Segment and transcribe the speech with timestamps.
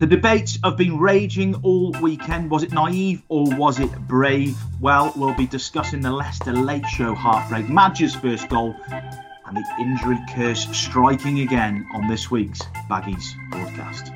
[0.00, 2.50] The debates have been raging all weekend.
[2.50, 4.56] Was it naive or was it brave?
[4.80, 10.16] Well, we'll be discussing the Leicester Late Show heartbreak, Maja's first goal, and the injury
[10.32, 14.10] curse striking again on this week's Baggies broadcast.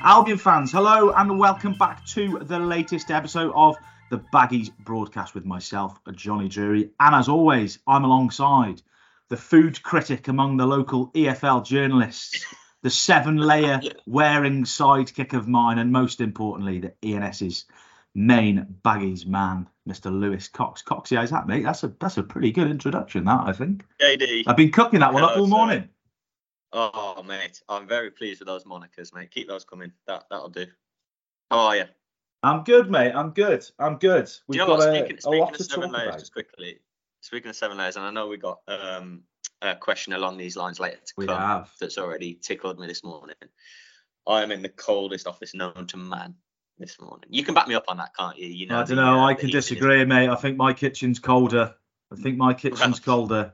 [0.00, 3.76] Albion fans, hello and welcome back to the latest episode of
[4.10, 6.90] the Baggies broadcast with myself, Jonny Drury.
[7.00, 8.82] And as always, I'm alongside
[9.28, 12.44] the food critic among the local EFL journalists,
[12.82, 17.64] the seven layer wearing sidekick of mine, and most importantly, the ENS's
[18.14, 20.10] main Baggies man, Mr.
[20.12, 20.82] Lewis Cox.
[20.82, 21.62] Coxie, how's that, mate?
[21.62, 23.84] That's a that's a pretty good introduction, that I think.
[24.02, 24.44] JD.
[24.48, 25.50] I've been cooking that one Hello, up all sir.
[25.50, 25.88] morning.
[26.72, 29.30] Oh, mate, I'm very pleased with those monikers, mate.
[29.30, 29.92] Keep those coming.
[30.08, 30.66] That that'll do.
[31.50, 31.84] How are you?
[32.42, 33.12] I'm good, mate.
[33.14, 33.66] I'm good.
[33.78, 34.30] I'm good.
[34.46, 36.18] We've you know got a, Speaking, a lot of to seven talk layers, about.
[36.20, 36.78] just quickly.
[37.20, 39.22] Speaking of seven layers, and I know we got um,
[39.60, 41.70] a question along these lines later to We come have.
[41.80, 43.36] that's already tickled me this morning.
[44.26, 46.34] I am in the coldest office known to man
[46.78, 47.28] this morning.
[47.28, 48.46] You can back me up on that, can't you?
[48.48, 48.80] You know.
[48.80, 49.20] I don't know.
[49.20, 50.28] uh, I can disagree, mate.
[50.28, 51.74] I think my kitchen's colder.
[52.10, 53.52] I think my kitchen's colder.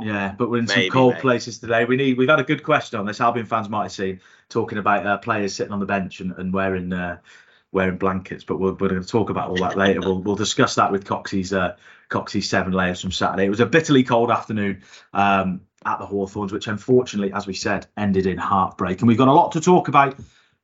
[0.00, 1.22] Yeah, but we're in some cold mate.
[1.22, 1.84] places today.
[1.84, 2.18] We need.
[2.18, 3.20] We've had a good question on this.
[3.20, 6.52] Albion fans might have seen talking about uh, players sitting on the bench and, and
[6.52, 7.18] wearing uh,
[7.72, 8.44] wearing blankets.
[8.44, 10.00] But we're, we're going to talk about all that later.
[10.00, 11.76] We'll we'll discuss that with Coxie's uh,
[12.08, 13.46] Coxie's seven layers from Saturday.
[13.46, 14.82] It was a bitterly cold afternoon
[15.12, 19.00] um, at the Hawthorns, which unfortunately, as we said, ended in heartbreak.
[19.00, 20.16] And we've got a lot to talk about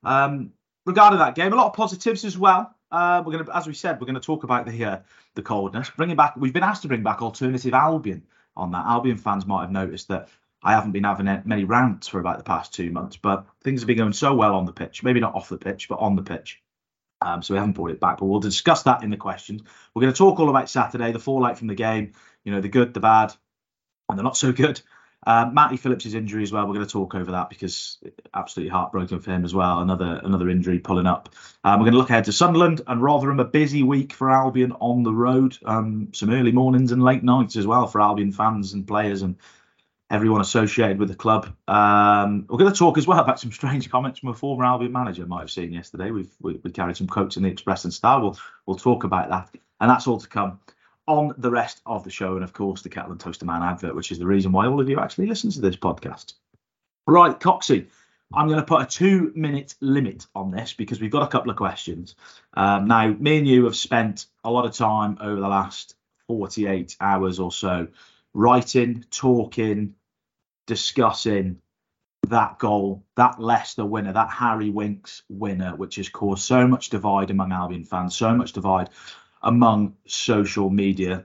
[0.05, 0.53] um,
[0.87, 1.53] regarding that game.
[1.53, 2.73] A lot of positives as well.
[2.93, 4.99] Uh, we're going to, as we said, we're going to talk about the uh,
[5.35, 5.91] the coldness.
[5.97, 8.23] Bringing back, we've been asked to bring back alternative Albion
[8.57, 8.87] on that.
[8.87, 10.29] Albion fans might have noticed that
[10.63, 13.87] I haven't been having many rants for about the past two months, but things have
[13.87, 15.03] been going so well on the pitch.
[15.03, 16.63] Maybe not off the pitch, but on the pitch.
[17.21, 19.63] Um, so we haven't brought it back, but we'll discuss that in the questions.
[19.95, 22.13] We're going to talk all about Saturday, the fallout from the game,
[22.45, 23.35] you know, the good, the bad,
[24.09, 24.81] and the not so good.
[25.27, 26.67] Uh, Matty Phillips' injury as well.
[26.67, 27.99] We're going to talk over that because
[28.35, 29.81] absolutely heartbroken for him as well.
[29.81, 31.31] Another another injury pulling up.
[31.65, 33.41] Um, we're going to look ahead to Sunderland and Rotherham.
[33.41, 35.57] A busy week for Albion on the road.
[35.65, 39.37] Um, some early mornings and late nights as well for Albion fans and players and
[40.11, 41.49] everyone associated with the club.
[41.67, 44.93] Um, we're going to talk as well about some strange comments from a former Albion
[44.93, 45.27] manager.
[45.27, 46.11] Might have seen yesterday.
[46.11, 48.21] We've we, we carried some quotes in the Express and Star.
[48.21, 50.61] We'll we'll talk about that, and that's all to come
[51.07, 53.95] on the rest of the show, and of course the Kettle and Toaster Man advert,
[53.95, 56.35] which is the reason why all of you actually listen to this podcast.
[57.07, 57.89] Right, Coxie,
[58.33, 61.51] I'm going to put a two minute limit on this because we've got a couple
[61.51, 62.15] of questions.
[62.55, 65.95] Um, now, me and you have spent a lot of time over the last
[66.29, 67.89] 48 hours or so
[68.33, 69.95] writing, talking,
[70.67, 71.61] discussing
[72.29, 77.31] that goal, that Leicester winner, that Harry Winks winner, which has caused so much divide
[77.31, 78.89] among Albion fans, so much divide
[79.45, 81.25] among social media.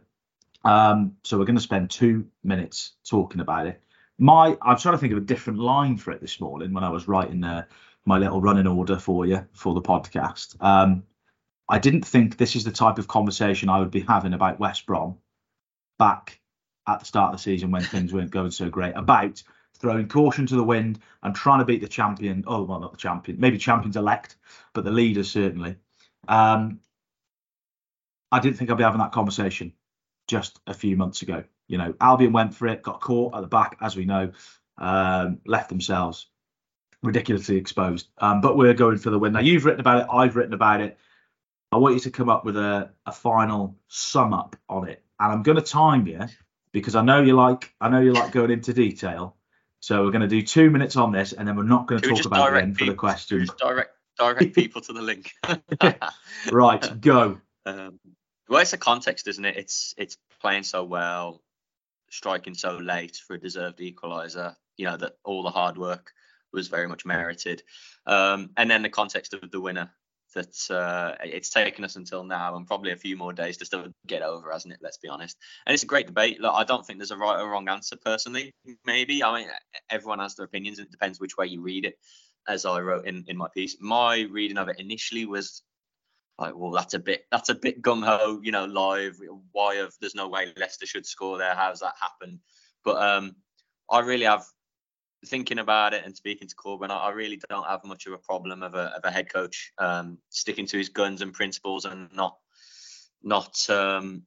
[0.63, 3.81] Um, so we're going to spend two minutes talking about it.
[4.19, 6.90] My, I'm trying to think of a different line for it this morning when I
[6.90, 7.63] was writing uh,
[8.06, 10.62] my little running order for you for the podcast.
[10.62, 11.03] Um,
[11.69, 14.86] I didn't think this is the type of conversation I would be having about West
[14.86, 15.18] Brom
[15.97, 16.41] back
[16.88, 18.94] at the start of the season when things weren't going so great.
[18.96, 19.41] About
[19.78, 22.44] throwing caution to the wind and trying to beat the champion.
[22.47, 24.36] Oh, well, not the champion, maybe champions elect,
[24.74, 25.78] but the leaders certainly.
[26.28, 26.81] Um,
[28.31, 29.73] I didn't think I'd be having that conversation
[30.28, 31.44] just a few months ago.
[31.67, 34.31] You know, Albion went for it, got caught at the back, as we know,
[34.78, 36.28] um, left themselves
[37.01, 38.07] ridiculously exposed.
[38.18, 39.34] Um, but we're going for the win.
[39.34, 40.97] Now, you've written about it, I've written about it.
[41.72, 45.03] I want you to come up with a, a final sum up on it.
[45.19, 46.22] And I'm going to time you
[46.72, 49.35] because I know you like I know you like going into detail.
[49.81, 52.07] So we're going to do two minutes on this, and then we're not going to
[52.07, 53.45] Can talk about it for the people- question.
[53.45, 55.31] Just direct direct people to the link.
[56.51, 57.39] Right, go.
[57.66, 58.00] Um,
[58.49, 59.57] well, it's a context, isn't it?
[59.57, 61.41] It's it's playing so well,
[62.09, 64.55] striking so late for a deserved equaliser.
[64.77, 66.11] You know that all the hard work
[66.51, 67.61] was very much merited,
[68.07, 69.91] um, and then the context of the winner.
[70.35, 73.88] That uh, it's taken us until now, and probably a few more days to still
[74.05, 74.79] get over, hasn't it?
[74.79, 75.35] Let's be honest.
[75.65, 76.39] And it's a great debate.
[76.39, 78.53] Look, I don't think there's a right or wrong answer personally.
[78.85, 79.50] Maybe I mean
[79.89, 80.77] everyone has their opinions.
[80.77, 81.97] and It depends which way you read it.
[82.47, 85.63] As I wrote in in my piece, my reading of it initially was
[86.39, 89.19] like, well, that's a bit that's a bit gung ho, you know, live.
[89.51, 91.56] Why have there's no way Leicester should score there?
[91.56, 92.39] How's that happened?
[92.83, 93.36] But um,
[93.89, 94.45] I really have
[95.25, 96.91] thinking about it and speaking to Corberan.
[96.91, 99.71] I, I really don't have much of a problem of a of a head coach
[99.77, 102.38] um, sticking to his guns and principles and not
[103.21, 104.24] not um,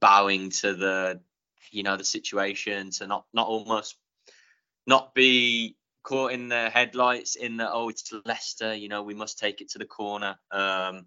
[0.00, 1.20] bowing to the
[1.70, 3.96] you know the situation to not not almost
[4.86, 9.38] not be caught in the headlights in the oh it's Leicester you know we must
[9.38, 11.06] take it to the corner um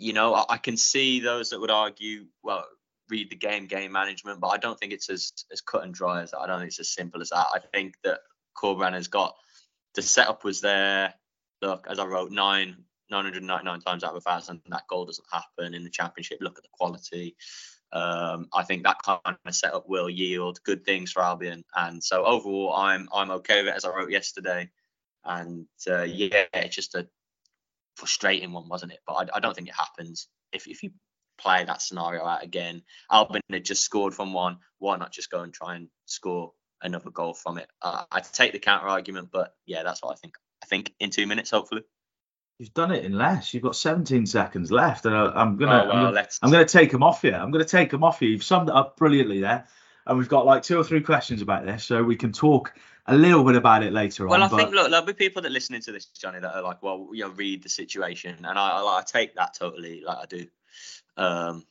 [0.00, 2.66] you know I, I can see those that would argue well
[3.10, 6.22] read the game, game management, but I don't think it's as as cut and dry
[6.22, 6.38] as that.
[6.38, 7.46] I don't think it's as simple as that.
[7.52, 8.20] I think that
[8.56, 9.34] Corberan has got
[9.94, 11.14] the setup was there.
[11.60, 15.74] Look, as I wrote, nine 999 times out of a thousand, that goal doesn't happen
[15.74, 16.38] in the championship.
[16.40, 17.36] Look at the quality.
[17.92, 22.24] Um, I think that kind of setup will yield good things for Albion, and so
[22.24, 24.70] overall, I'm I'm okay with it as I wrote yesterday.
[25.24, 27.08] And uh, yeah, it's just a
[27.96, 29.00] frustrating one, wasn't it?
[29.06, 30.90] But I, I don't think it happens if if you
[31.38, 32.82] play that scenario out again.
[33.10, 34.58] Albion had just scored from one.
[34.78, 36.52] Why not just go and try and score
[36.82, 37.68] another goal from it?
[37.82, 40.34] Uh, I take the counter argument, but yeah, that's what I think.
[40.62, 41.82] I think in two minutes, hopefully.
[42.58, 43.54] You've done it in less.
[43.54, 46.66] You've got 17 seconds left, and I, am gonna, Oh, well, I'm, gonna I'm gonna
[46.66, 47.32] take them off you.
[47.32, 48.28] I'm gonna take them off you.
[48.28, 49.66] You've summed it up brilliantly there,
[50.10, 52.74] and we've got like two or three questions about this, so we can talk
[53.06, 54.40] a little bit about it later Well, on.
[54.40, 56.62] Well, I but think look, there'll be people that listening to this, Jonny, that are
[56.62, 60.18] like, well, you know, read the situation, and I, I, I take that totally, like
[60.18, 60.46] I do.
[61.16, 61.64] Um,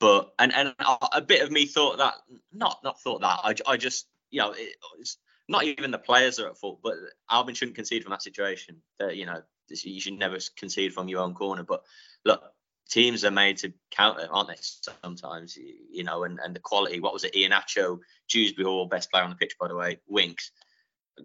[0.00, 0.74] but and and
[1.12, 2.12] a bit of me thought that,
[2.52, 3.40] not not thought that.
[3.42, 5.16] I, I just, you know, it, it's
[5.48, 6.92] not even the players are at fault, but
[7.30, 8.82] Albion shouldn't concede from that situation.
[8.98, 9.40] That you know,
[9.70, 11.62] you should never concede from your own corner.
[11.62, 11.84] But
[12.26, 12.42] look,
[12.88, 14.56] teams are made to counter, aren't they?
[14.60, 17.00] Sometimes, you know, and and the quality.
[17.00, 17.34] What was it?
[17.34, 17.98] Iheanacho,
[18.28, 19.98] Dewsbury Hall, best player on the pitch, by the way.
[20.08, 20.50] Winks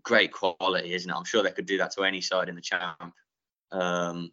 [0.02, 1.16] great quality, isn't it?
[1.16, 3.14] I'm sure they could do that to any side in the champ.
[3.72, 4.32] Um,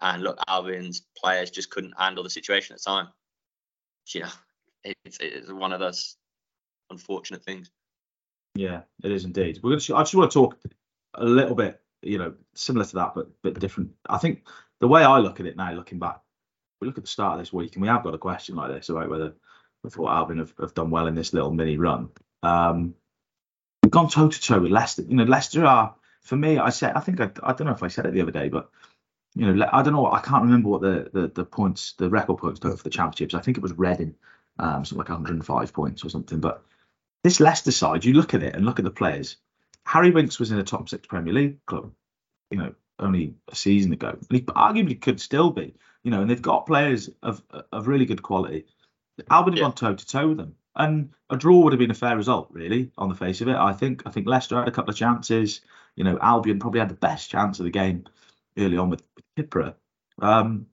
[0.00, 3.08] and look, Albion's players just couldn't handle the situation at the time.
[4.14, 4.28] Know,
[5.04, 6.16] it's, it's one of those
[6.90, 7.70] unfortunate things.
[8.54, 9.60] Yeah, it is indeed.
[9.62, 9.98] We're gonna.
[9.98, 10.58] I just want to talk
[11.14, 13.90] a little bit, you know, similar to that, but bit different.
[14.08, 14.46] I think
[14.80, 16.20] the way I look at it now, looking back,
[16.84, 18.70] we look at the start of this week, and we have got a question like
[18.70, 19.34] this about whether
[19.82, 22.10] we thought Albion have, have done well in this little mini run.
[22.42, 22.94] Um,
[23.82, 25.02] we've gone toe to toe with Leicester.
[25.02, 26.58] You know, Leicester are for me.
[26.58, 28.48] I said, I think I, I don't know if I said it the other day,
[28.48, 28.70] but
[29.34, 30.12] you know, I don't know.
[30.12, 33.34] I can't remember what the the, the points, the record points were for the championships.
[33.34, 34.14] I think it was Reading,
[34.58, 36.64] um, something like 105 points or something, but
[37.22, 39.38] this Leicester side, you look at it and look at the players.
[39.86, 41.92] Harry Winks was in a top six Premier League club,
[42.50, 44.10] you know, only a season ago.
[44.10, 47.42] And he arguably could still be, you know, and they've got players of
[47.72, 48.66] of really good quality.
[49.30, 49.64] Albion have Yeah.
[49.64, 52.48] gone toe to toe with them, and a draw would have been a fair result,
[52.52, 53.56] really, on the face of it.
[53.56, 54.02] I think.
[54.06, 55.60] I think Leicester had a couple of chances.
[55.96, 58.04] You know, Albion probably had the best chance of the game
[58.58, 59.74] early on with, with Kipré.
[60.20, 60.66] Um,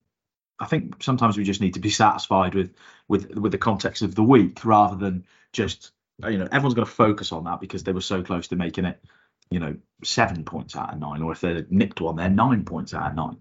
[0.59, 2.73] I think sometimes we just need to be satisfied with
[3.07, 5.91] with with the context of the week rather than just
[6.27, 8.85] you know everyone's going to focus on that because they were so close to making
[8.85, 9.03] it
[9.49, 12.93] you know seven points out of nine or if they nicked one they're nine points
[12.93, 13.37] out of nine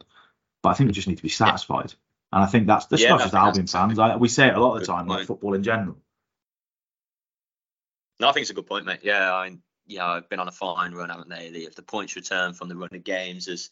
[0.62, 1.92] but i think we just need to be satisfied
[2.32, 4.60] and i think that's that's Yeah, not just albion fans I, we say it a
[4.60, 5.96] lot of the time like football in general
[8.20, 9.00] No, I think it's a good point, mate.
[9.02, 11.50] Yeah, I yeah, I've been on a fine run, haven't they?
[11.50, 13.70] The, if the points return from the run of games as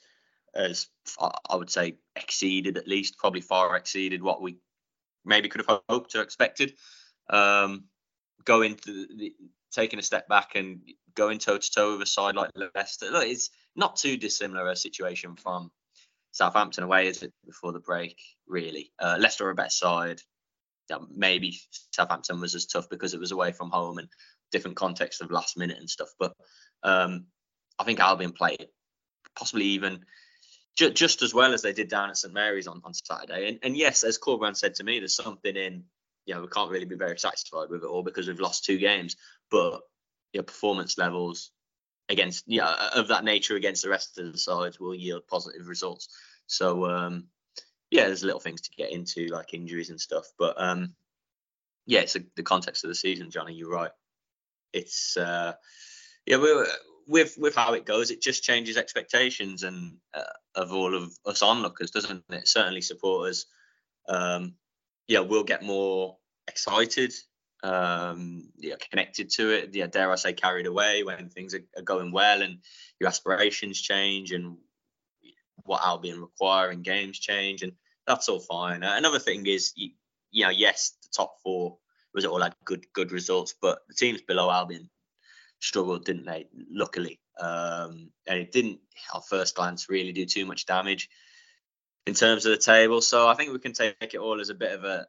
[0.55, 0.89] as
[1.21, 4.57] I I would say exceeded at least, probably far exceeded what we
[5.25, 6.75] maybe could have hoped or expected.
[7.29, 7.85] Um,
[8.45, 9.35] going to the,
[9.71, 10.81] taking a step back and
[11.15, 14.77] going toe to toe with a side like Leicester, look, it's not too dissimilar a
[14.77, 15.71] situation from
[16.39, 17.33] Southampton away, is it?
[17.45, 18.93] Before the break, really.
[18.99, 20.21] Uh, Leicester are a better side.
[20.89, 21.59] Yeah, maybe
[21.93, 24.09] Southampton was as tough because it was away from home and
[24.53, 26.11] different context of last minute and stuff.
[26.17, 26.33] But
[26.85, 27.27] um,
[27.77, 28.69] I think Albion played
[29.37, 30.05] possibly even
[30.77, 33.49] ju- just as well as they did down at St Mary's on, on Saturday.
[33.49, 35.83] And, and yes, as Corberan said to me, there's something in,
[36.25, 38.79] you know, we can't really be very satisfied with it all because we've lost two
[38.79, 39.17] games.
[39.51, 39.81] But
[40.33, 41.51] your performance levels
[42.09, 46.09] against, yeah, of that nature against the rest of the sides will yield positive results.
[46.49, 47.29] So, um,
[47.91, 50.27] yeah, there's little things to get into like injuries and stuff.
[50.39, 50.95] But um,
[51.87, 53.55] yeah, it's a, the context of the season, Jonny.
[53.55, 53.93] You're right.
[54.73, 55.53] It's uh,
[56.27, 56.67] yeah, we
[57.07, 60.23] with with how it goes, it just changes expectations and uh,
[60.55, 62.47] of all of us onlookers, doesn't it?
[62.47, 63.47] Certainly, supporters,
[64.09, 64.55] um,
[65.09, 67.15] yeah, we'll get more excited,
[67.63, 69.75] um, yeah, connected to it.
[69.75, 72.59] Yeah, dare I say, carried away when things are, are going well and
[73.01, 74.59] your aspirations change and
[75.65, 77.73] what Albion require in games change, and
[78.07, 78.83] that's all fine.
[78.83, 79.91] Uh, another thing is, you,
[80.31, 81.79] you know, yes, the top four
[82.15, 84.89] was all had good good results, but the teams below Albion
[85.61, 86.47] struggled, didn't they?
[86.71, 88.81] Luckily, um, and it didn't,
[89.15, 91.09] at first glance, really do too much damage
[92.07, 93.01] in terms of the table.
[93.01, 95.07] So I think we can take it all as a bit of a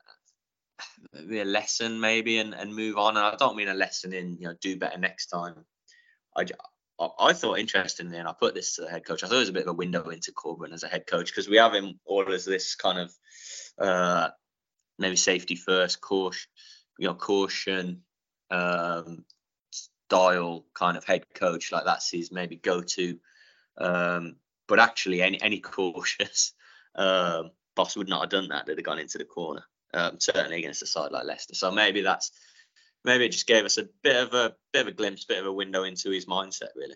[1.13, 3.17] a lesson, maybe, and, and move on.
[3.17, 5.65] And I don't mean a lesson in you know do better next time.
[6.35, 6.45] I,
[6.99, 9.23] I- thought interestingly, and I put this to the head coach.
[9.23, 11.27] I thought it was a bit of a window into Corberan as a head coach
[11.31, 13.13] because we have him all as this kind of
[13.79, 14.29] uh,
[14.97, 16.49] maybe safety first, caution,
[16.97, 18.01] you know, caution,
[18.51, 19.23] um,
[19.71, 21.71] style kind of head coach.
[21.71, 23.19] Like that's his maybe go to.
[23.77, 24.35] Um,
[24.67, 26.53] but actually, any any cautious
[26.95, 28.65] um, boss would not have done that.
[28.65, 29.63] They'd have gone into the corner.
[29.93, 31.55] um, certainly against a side like Leicester.
[31.55, 32.31] So maybe that's
[33.05, 35.45] maybe it just gave us a bit of a bit of a glimpse, bit of
[35.45, 36.95] a window into his mindset, really.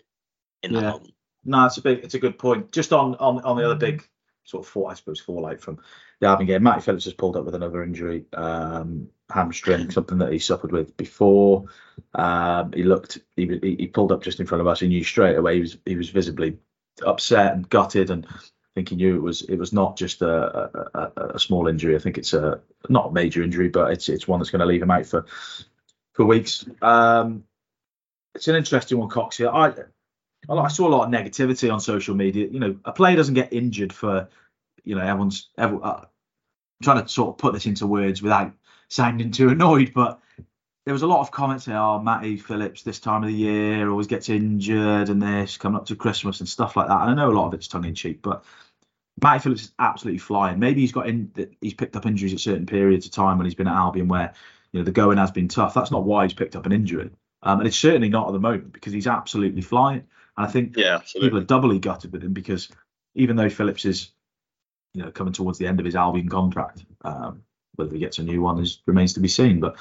[0.62, 0.90] In that Yeah.
[0.92, 1.14] moment.
[1.44, 2.72] No, it's a big, it's a good point.
[2.72, 4.02] Just on on on the other big
[4.44, 5.78] sort of fall, I suppose, fallout from
[6.20, 6.62] the Albion game.
[6.62, 10.96] Matty Phillips has pulled up with another injury, um, hamstring, something that he suffered with
[10.96, 11.66] before.
[12.14, 14.80] Um, he looked, he, he he pulled up just in front of us.
[14.80, 16.58] He knew straight away he was he was visibly
[17.04, 18.38] upset and gutted, and I
[18.74, 20.30] think he knew it was it was not just a
[20.94, 21.94] a, a, a small injury.
[21.94, 24.66] I think it's a not a major injury, but it's it's one that's going to
[24.66, 25.26] leave him out for
[26.14, 26.64] for weeks.
[26.80, 27.44] Um,
[28.34, 29.36] it's an interesting one, Cox.
[29.36, 29.74] Here, I
[30.48, 32.48] I saw a lot of negativity on social media.
[32.48, 34.28] You know, a player doesn't get injured for,
[34.84, 35.50] you know, everyone's.
[35.58, 38.52] Every, uh, I'm trying to sort of put this into words without
[38.88, 40.20] sounding too annoyed, but
[40.84, 43.88] there was a lot of comments saying, "Oh, Matty Phillips, this time of the year
[43.90, 47.14] always gets injured, and this coming up to Christmas and stuff like that." And I
[47.14, 48.44] know a lot of it's tongue in cheek, but
[49.22, 50.58] Matty Phillips is absolutely flying.
[50.58, 53.54] Maybe he's got in, he's picked up injuries at certain periods of time when he's
[53.54, 54.34] been at Albion where
[54.74, 55.72] you know the going has been tough.
[55.72, 57.10] That's not why he's picked up an injury,
[57.44, 60.04] um, and it's certainly not at the moment because he's absolutely flying.
[60.36, 62.68] And I think Yeah, people are doubly gutted with him because
[63.14, 64.10] even though Phillips is,
[64.92, 67.44] you know, coming towards the end of his Albion contract, um,
[67.76, 69.60] whether he gets a new one is remains to be seen.
[69.60, 69.76] But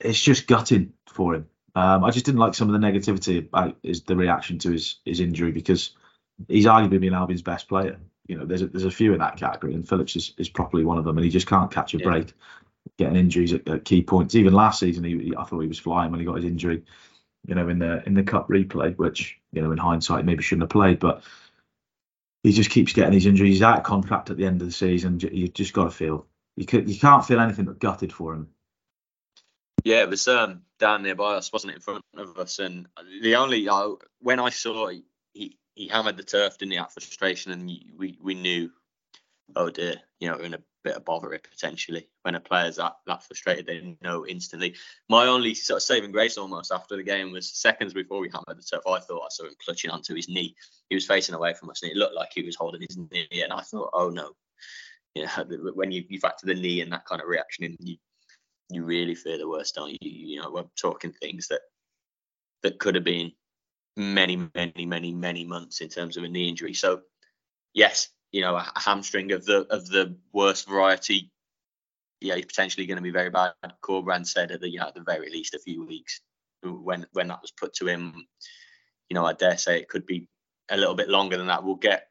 [0.00, 1.46] it's just gutting for him.
[1.74, 4.96] Um, I just didn't like some of the negativity about his the reaction to his
[5.04, 5.90] his injury because
[6.48, 7.98] he's arguably been Albion's best player.
[8.26, 10.84] You know, there's a, there's a few in that category, and Phillips is, is properly
[10.84, 12.04] one of them, and he just can't catch a Yeah.
[12.04, 12.32] break,
[13.00, 14.34] getting injuries at, at key points.
[14.34, 16.84] Even last season, he, I thought he was flying when he got his injury,
[17.46, 20.64] you know, in the in the cup replay, which you know, in hindsight, maybe shouldn't
[20.64, 21.24] have played, but
[22.42, 23.54] he just keeps getting these injuries.
[23.54, 25.18] He's out of contract at the end of the season.
[25.20, 26.26] You just got to feel
[26.56, 28.48] you could you can't feel anything but gutted for him.
[29.84, 32.58] Yeah, it was um, down nearby us, wasn't it, in front of us?
[32.58, 32.86] And
[33.22, 34.90] the only uh, when I saw
[35.32, 37.66] he, he hammered the turf, didn't he, out frustration, and
[37.96, 38.70] we we knew,
[39.56, 42.08] oh dear, you know, we're in a bit of bother potentially.
[42.22, 44.74] When a player's that that frustrated, they know instantly.
[45.08, 48.58] My only sort of saving grace almost after the game was seconds before we hammered
[48.58, 48.82] the turf.
[48.86, 50.54] I thought I saw him clutching onto his knee.
[50.88, 53.42] He was facing away from us, and it looked like he was holding his knee.
[53.42, 54.32] And I thought, oh no,
[55.14, 57.96] you know, when you, you factor the knee and that kind of reaction and you
[58.72, 59.98] you really fear the worst, don't you?
[60.00, 61.60] You know, we're talking things that
[62.62, 63.32] that could have been
[63.96, 66.74] many, many, many, many months in terms of a knee injury.
[66.74, 67.00] So,
[67.74, 71.30] yes, you know, a, hamstring of the of the worst variety.
[72.20, 73.52] Yeah, he's potentially going to be very bad.
[73.82, 76.20] Corberan said at the know, at the very least a few weeks
[76.62, 78.26] when when that was put to him.
[79.08, 80.28] You know, I dare say it could be
[80.70, 81.64] a little bit longer than that.
[81.64, 82.06] We'll get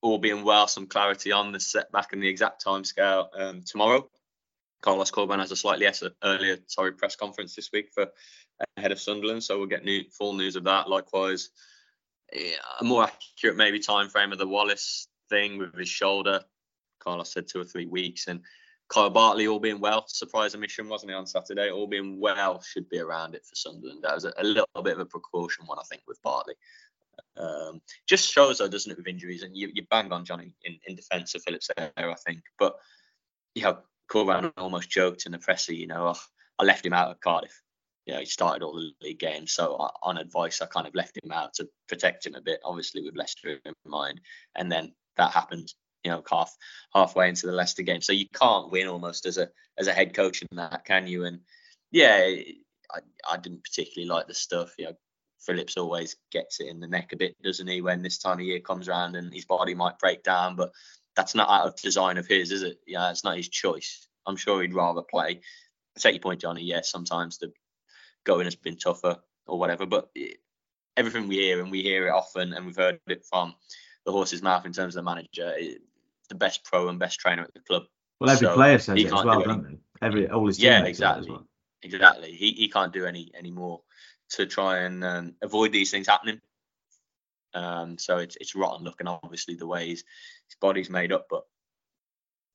[0.00, 4.08] all being well some clarity on the setback and the exact time scale um, tomorrow.
[4.82, 5.86] Carlos Corberan has a slightly
[6.22, 8.08] earlier sorry press conference this week for
[8.76, 10.88] ahead of Sunderland, so we'll get new full news of that.
[10.88, 11.50] Likewise,
[12.32, 16.40] yeah, a more accurate maybe time frame of the Wallace thing with his shoulder.
[17.00, 18.40] Carlos said two or three weeks, and
[18.88, 21.70] Kyle Bartley all being well, surprise emission wasn't he on Saturday?
[21.70, 24.02] All being well should be around it for Sunderland.
[24.02, 26.54] That was a, a little bit of a precaution one I think with Bartley.
[27.36, 29.42] Um, just shows though, doesn't it, with injuries?
[29.42, 32.40] And you, you bang on Johnny in, in defence of Phillips there, I think.
[32.58, 32.76] But
[33.54, 36.20] you know, Corberan almost joked in the presser, you know, oh,
[36.58, 37.62] I left him out at Cardiff.
[38.06, 40.94] You know, he started all the league games, so I, on advice, I kind of
[40.94, 44.20] left him out to protect him a bit, obviously with Leicester in mind.
[44.54, 46.54] And then that happened, you know, half
[46.94, 48.00] halfway into the Leicester game.
[48.00, 51.24] So you can't win almost as a as a head coach in that, can you?
[51.24, 51.40] And
[51.90, 52.16] yeah,
[52.92, 54.74] I, I didn't particularly like the stuff.
[54.78, 54.96] You know,
[55.40, 58.46] Phillips always gets it in the neck a bit, doesn't he, when this time of
[58.46, 60.72] year comes around and his body might break down, but
[61.16, 62.78] that's not out of design of his, is it?
[62.86, 64.08] Yeah, it's not his choice.
[64.26, 65.40] I'm sure he'd rather play.
[65.96, 66.62] I take your point, Jonny.
[66.62, 67.52] Yes, sometimes the
[68.24, 70.10] going has been tougher or whatever, but
[70.96, 73.54] everything we hear and we hear it often, and we've heard it from
[74.04, 75.82] the horse's mouth in terms of the manager, it,
[76.28, 77.84] the best pro and best trainer at the club.
[78.20, 79.78] Well, every So, player says he it as well, do don't they?
[80.06, 81.32] Every all his Yeah, teammates say it as exactly.
[81.32, 81.48] well.
[81.82, 82.32] Exactly.
[82.32, 83.82] He he can't do any any more
[84.30, 86.40] to try and um, avoid these things happening.
[87.52, 90.04] Um, so it's it's rotten looking, obviously, the way his,
[90.48, 91.26] his body's made up.
[91.30, 91.44] But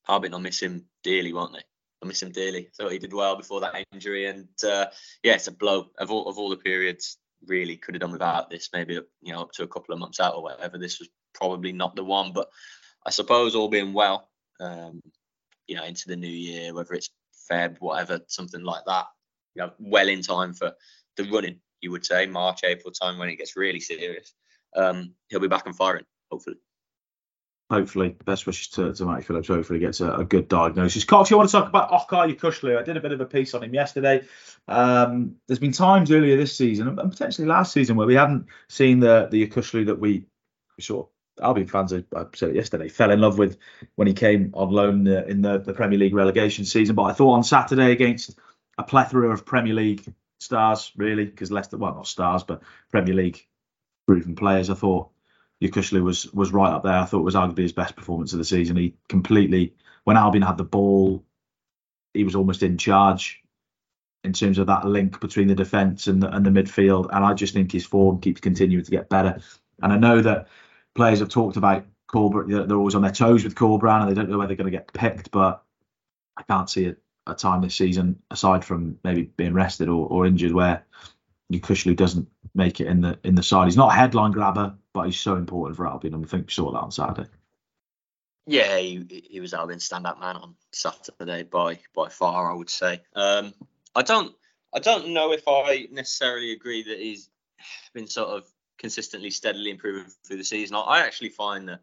[0.04, 1.64] Harbin will miss him dearly, won't they?
[2.02, 2.70] They'll miss him dearly.
[2.76, 4.88] Thought he did well before that injury, and uh,
[5.24, 7.18] yeah, it's a blow of all of all the periods.
[7.46, 8.70] Really could have done without this.
[8.74, 10.78] Maybe you know up to a couple of months out or whatever.
[10.78, 12.50] This was probably not the one, but
[13.06, 15.02] I suppose all being well, um,
[15.68, 17.10] you know, into the new year, whether it's
[17.50, 19.06] Feb, whatever, something like that.
[19.56, 20.74] You know, well in time for
[21.18, 24.34] the running, you would say March, April time when it gets really serious.
[24.76, 26.58] Um, he'll be back and firing, hopefully.
[27.72, 29.48] Hopefully, best wishes to, to Matty Phillips.
[29.48, 31.04] Hopefully, he gets a, a good diagnosis.
[31.04, 32.76] Cox, you want to talk about Okay Yokuslu?
[32.76, 34.24] I did a bit of a piece on him yesterday.
[34.68, 39.00] Um, there's been times earlier this season and potentially last season where we haven't seen
[39.00, 40.26] the the Yokuslu that we,
[40.78, 43.58] we sort of Albion fans, I said it yesterday, fell in love with
[43.96, 46.96] when he came on loan uh, in the, the Premier League relegation season.
[46.96, 48.38] But I thought on Saturday against
[48.78, 50.06] a plethora of Premier League
[50.40, 53.46] stars, really, because Leicester, well, not stars, but Premier League
[54.08, 55.10] proven players, I thought
[55.62, 56.94] Yokuslu was was right up there.
[56.94, 58.78] I thought it was arguably his best performance of the season.
[58.78, 61.26] He completely, when Albion had the ball,
[62.14, 63.42] he was almost in charge
[64.24, 67.10] in terms of that link between the defence and the, and the midfield.
[67.12, 69.40] And I just think his form keeps continuing to get better.
[69.82, 70.48] And I know that
[71.00, 74.30] players have talked about Corberan, they're always on their toes with Corberan and they don't
[74.30, 75.32] know where they're going to get picked.
[75.32, 75.64] But
[76.36, 80.26] I can't see a, a time this season, aside from maybe being rested or, or
[80.26, 80.84] injured, where
[81.54, 83.66] Yokuslu doesn't make it in the in the side.
[83.66, 86.54] He's not a headline grabber, but he's so important for Albion, and I think we
[86.54, 87.30] saw that on Saturday.
[88.46, 93.02] Yeah, he, he was Albion's stand-up man on Saturday by by far, I would say.
[93.16, 93.54] Um,
[93.96, 94.36] I don't
[94.74, 97.30] I don't know if I necessarily agree that he's
[97.94, 98.46] been sort of
[98.80, 100.76] consistently, steadily improving through the season.
[100.76, 101.82] I actually find that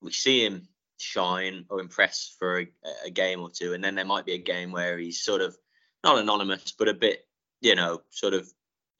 [0.00, 0.68] we see him
[0.98, 2.66] shine or impress for a,
[3.06, 5.56] a, game or two, and then there might be a game where he's sort of
[6.04, 7.26] not anonymous, but a bit,
[7.60, 8.48] you know, sort of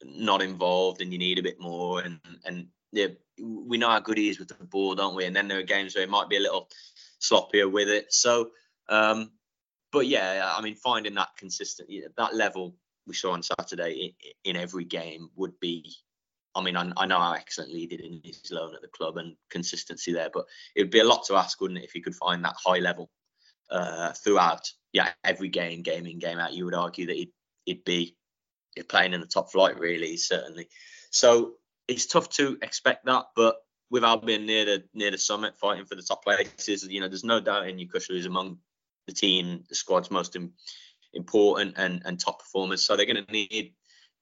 [0.03, 2.01] not involved, and you need a bit more.
[2.01, 3.07] And and yeah,
[3.39, 5.25] we know how good he is with the ball, don't we?
[5.25, 6.69] And then there are games where he might be a little
[7.21, 8.11] sloppier with it.
[8.11, 8.49] So,
[8.89, 9.31] um,
[9.91, 14.61] but yeah, I mean, finding that consistent, that level we saw on Saturday in, in
[14.61, 15.95] every game would be
[16.59, 19.17] I mean, I, I, know how excellently he did in his loan at the club
[19.17, 22.01] and consistency there, but it would be a lot to ask, wouldn't it, if he
[22.01, 23.09] could find that high level
[23.71, 26.53] uh, throughout, yeah, every game, game in, game out.
[26.53, 27.31] You would argue that he'd,
[27.65, 28.15] he'd be
[28.87, 30.67] playing in the top flight, really, certainly.
[31.11, 31.53] So
[31.87, 33.57] it's tough to expect that, but
[33.89, 37.23] without being near the near the summit, fighting for the top places, you know, there's
[37.23, 38.59] no doubt in Yokuslu is among
[39.07, 40.51] the team, the squad's most in,
[41.13, 42.83] important and, and top performers.
[42.83, 43.73] So they're going to need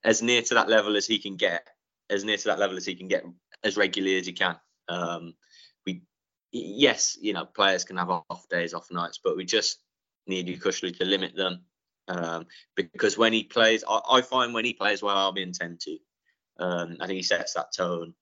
[0.03, 1.67] as near to that level as he can get
[2.09, 3.25] as near to that level as he can get
[3.63, 4.55] as regularly as he can.
[4.87, 5.33] Um,
[5.85, 6.03] we,
[6.51, 9.79] yes, you know, players can have off days, off nights, but we just
[10.25, 11.65] need Yokuslu to limit them
[12.07, 12.45] um,
[12.75, 15.97] because when he plays, I, I, find when he plays well, I'll be intent to.
[16.57, 18.13] Um, I think he sets that tone.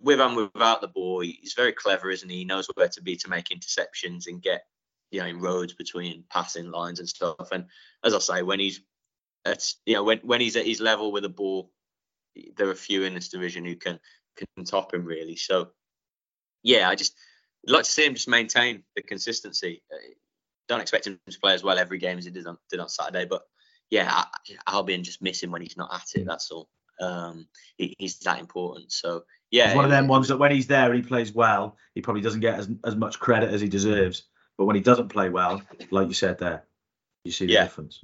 [0.00, 2.38] With and without the ball, he's very clever, isn't he?
[2.38, 4.62] He knows where to be to make interceptions and get,
[5.10, 7.48] you know, in roads between passing lines and stuff.
[7.52, 7.66] And
[8.04, 8.80] as I say, when he's,
[9.44, 11.70] at, you know, when when he's at his level with the ball,
[12.56, 13.98] there are few in this division who can
[14.36, 15.36] can top him really.
[15.36, 15.68] So
[16.62, 17.14] yeah, I just
[17.66, 19.82] I'd like to see him just maintain the consistency.
[19.92, 20.14] Uh,
[20.68, 22.88] don't expect him to play as well every game as he did on did on
[22.88, 23.42] Saturday, but
[23.90, 24.24] yeah,
[24.66, 26.26] Albion just miss him when he's not at it.
[26.26, 26.68] That's all.
[27.00, 28.92] Um, he, he's that important.
[28.92, 31.76] So yeah, he's one of them ones that when he's there and he plays well,
[31.94, 34.24] he probably doesn't get as as much credit as he deserves.
[34.56, 36.64] But when he doesn't play well, like you said there,
[37.24, 37.64] you see the yeah.
[37.64, 38.00] difference.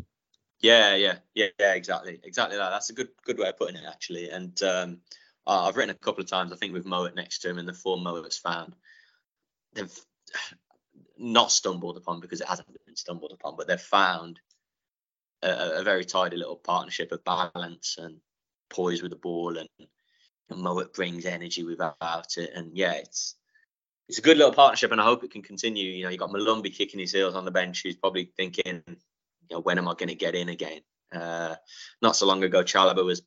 [0.60, 2.70] Yeah, yeah, yeah, yeah, exactly, exactly that.
[2.70, 4.30] That's a good good way of putting it actually.
[4.30, 4.98] And um,
[5.46, 6.52] I've written a couple of times.
[6.52, 8.74] I think with Mowatt next to him and the form Mowatt's found,
[9.74, 9.92] they've
[11.18, 14.40] not stumbled upon because it hasn't been stumbled upon, but they've found
[15.42, 18.18] a, a very tidy little partnership of balance and
[18.68, 19.68] poise with the ball, and,
[20.50, 22.50] and Mowatt brings energy without it.
[22.54, 23.34] And yeah, it's
[24.08, 25.90] it's a good little partnership, and I hope it can continue.
[25.90, 28.82] You know, you got Molumby kicking his heels on the bench, who's probably thinking
[29.50, 30.80] you know, when am I going to get in again?
[31.12, 31.56] Uh,
[32.00, 33.22] not so long ago, Chalobah was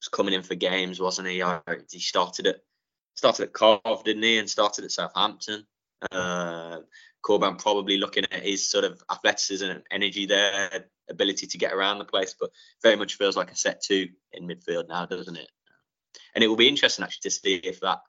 [0.00, 1.42] was coming in for games, wasn't he?
[1.90, 2.56] He started at
[3.14, 4.38] started at Cov, didn't he?
[4.38, 5.64] And started at Southampton.
[6.10, 6.78] Uh,
[7.24, 11.98] Corberan probably looking at his sort of athleticism and energy there, ability to get around
[11.98, 12.50] the place, but
[12.82, 15.48] very much feels like a set two in midfield now, doesn't it?
[16.34, 18.00] And it will be interesting actually to see if that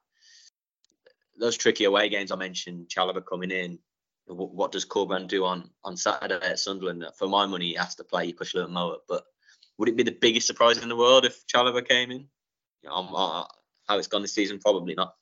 [1.38, 3.78] those tricky away games I mentioned, Chalobah coming in,
[4.26, 7.04] what does Corberan do on on Saturday at Sunderland?
[7.18, 9.00] For my money, he has to play Yokuslu and Mowatt.
[9.08, 9.24] But
[9.78, 12.28] would it be the biggest surprise in the world if Chalobah came in?
[12.82, 13.44] You know, uh,
[13.86, 15.14] how it's gone this season, probably not.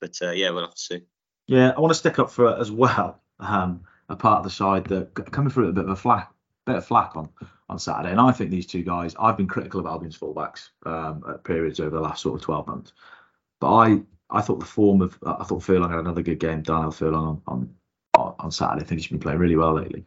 [0.00, 1.02] But uh, yeah, we'll have to see.
[1.46, 3.20] Yeah, I want to stick up for it as well.
[3.38, 6.32] Um, a part of the side that coming through a bit of a flack,
[6.66, 7.28] bit of flack on
[7.68, 9.16] on Saturday, and I think these two guys.
[9.18, 12.66] I've been critical of Albion's fullbacks um, at periods over the last sort of 12
[12.68, 12.92] months,
[13.60, 16.62] but I I thought the form of I thought Furlong had another good game.
[16.62, 17.74] Darnell Furlong on, on
[18.38, 18.82] on Saturday.
[18.82, 20.04] I think he's been playing really well lately.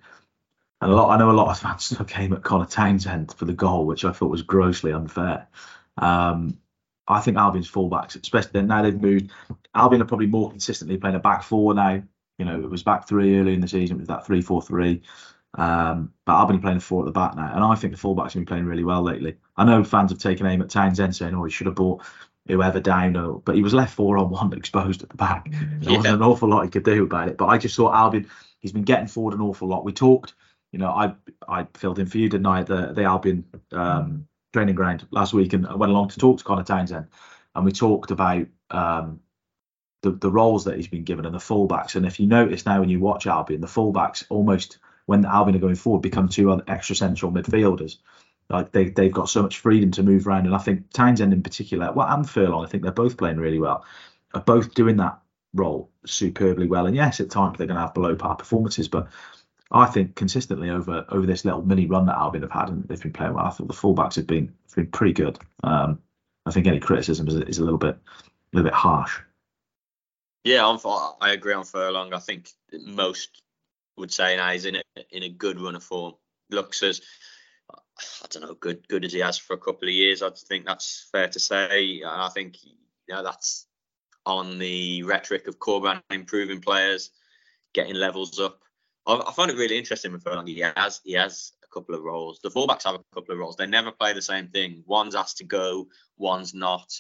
[0.81, 3.53] And a lot, I know a lot of fans came at Conor Townsend for the
[3.53, 5.47] goal, which I thought was grossly unfair.
[5.97, 6.57] Um,
[7.07, 9.31] I think Albion's fullbacks, especially now they've moved.
[9.73, 12.01] Albion are probably more consistently playing a back four now.
[12.37, 15.01] You know, it was back three early in the season with that three four three.
[15.55, 18.33] Um, but I've been playing four at the back now, and I think the fullbacks
[18.33, 19.37] have been playing really well lately.
[19.57, 22.03] I know fans have taken aim at Townsend saying, "Oh, he should have bought
[22.49, 25.49] whoever down, or, but he was left four on one exposed at the back.
[25.51, 25.97] There yeah.
[25.97, 27.37] wasn't an awful lot he could do about it.
[27.37, 29.85] But I just saw Albion, he's been getting forward an awful lot.
[29.85, 30.33] We talked,
[30.71, 31.13] you know, I
[31.47, 35.33] I filled in for you, didn't I, at the, the Albion um, training ground last
[35.33, 37.07] week and I went along to talk to Conor Townsend.
[37.55, 39.21] And we talked about um,
[40.01, 41.95] the, the roles that he's been given and the fullbacks.
[41.95, 45.59] And if you notice now when you watch Albion, the fullbacks almost when Albion are
[45.59, 47.97] going forward become two extra central midfielders.
[48.49, 51.43] Like they they've got so much freedom to move around, and I think Townsend in
[51.43, 53.85] particular, well, and Furlong, I think they're both playing really well,
[54.33, 55.19] are both doing that
[55.53, 56.87] role superbly well.
[56.87, 59.07] And yes, at times they're going to have below par performances, but
[59.71, 63.01] I think consistently over over this little mini run that Albion have had, and they've
[63.01, 63.45] been playing well.
[63.45, 65.37] I thought the fullbacks have been have been pretty good.
[65.63, 65.99] Um,
[66.45, 69.19] I think any criticism is, is a little bit a little bit harsh.
[70.43, 70.79] Yeah, I'm,
[71.21, 72.13] I agree on Furlong.
[72.13, 72.49] I think
[72.85, 73.43] most
[73.97, 74.81] would say now he's in a,
[75.11, 76.13] in a good run of form.
[76.49, 77.01] Looks as
[77.69, 80.21] I don't know, good good as he has for a couple of years.
[80.21, 82.01] I think that's fair to say.
[82.01, 82.73] And I think you
[83.09, 83.67] know that's
[84.25, 87.11] on the rhetoric of Corberan improving players,
[87.73, 88.59] getting levels up.
[89.05, 90.47] I, I find it really interesting with Furlong.
[90.47, 92.39] He has he has a couple of roles.
[92.41, 93.55] The fullbacks have a couple of roles.
[93.55, 94.83] They never play the same thing.
[94.85, 96.91] One's asked to go, one's not.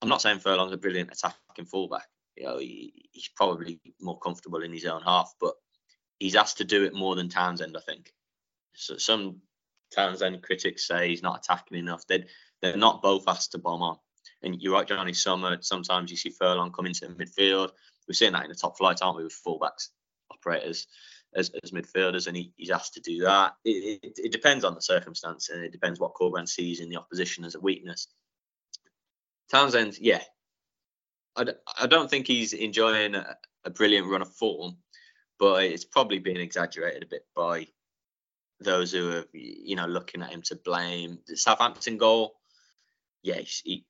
[0.00, 2.06] I'm not saying Furlong's a brilliant attacking fullback.
[2.36, 5.54] You know, he, he's probably more comfortable in his own half, but
[6.20, 8.12] he's asked to do it more than Townsend, I think.
[8.74, 9.40] So some
[9.94, 12.06] Townsend critics say he's not attacking enough.
[12.06, 12.24] They're,
[12.60, 13.98] they're not both asked to bomb on.
[14.42, 15.58] And you're right, Jonny Summer.
[15.60, 17.70] Sometimes you see Furlong come into midfield.
[18.06, 19.88] We're seeing that in the top flight, aren't we, with fullbacks,
[20.30, 20.86] operators
[21.34, 23.54] as, as midfielders, and he, he's asked to do that.
[23.64, 26.96] It, it, it, depends on the circumstance, and it depends what Corberan sees in the
[26.96, 28.08] opposition as a weakness.
[29.50, 30.22] Townsend, yeah,
[31.36, 34.78] I don't think he's enjoying a, a brilliant run of form,
[35.38, 37.68] but it's probably been exaggerated a bit by
[38.60, 41.18] those who are, you know, looking at him to blame.
[41.26, 42.34] The Southampton goal,
[43.22, 43.84] yeah, he,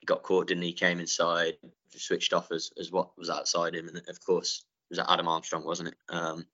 [0.00, 0.72] he got caught, didn't he?
[0.72, 1.54] Came inside,
[1.90, 5.64] switched off as, as what was outside him, and of course, it was Adam Armstrong,
[5.64, 5.96] wasn't it?
[6.08, 6.46] Um,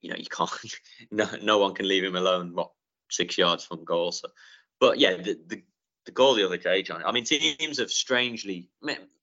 [0.00, 0.50] you know, you can't,
[1.10, 2.54] no, no one can leave him alone.
[2.54, 2.70] What
[3.10, 4.12] six yards from goal?
[4.12, 4.28] So,
[4.80, 5.62] but yeah, the, the
[6.04, 7.02] the goal the other day, John.
[7.04, 8.68] I mean, teams have strangely,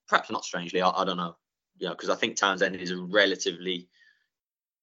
[0.07, 1.35] perhaps not strangely, I, I don't know,
[1.77, 3.89] you know, because I think Townsend is a relatively,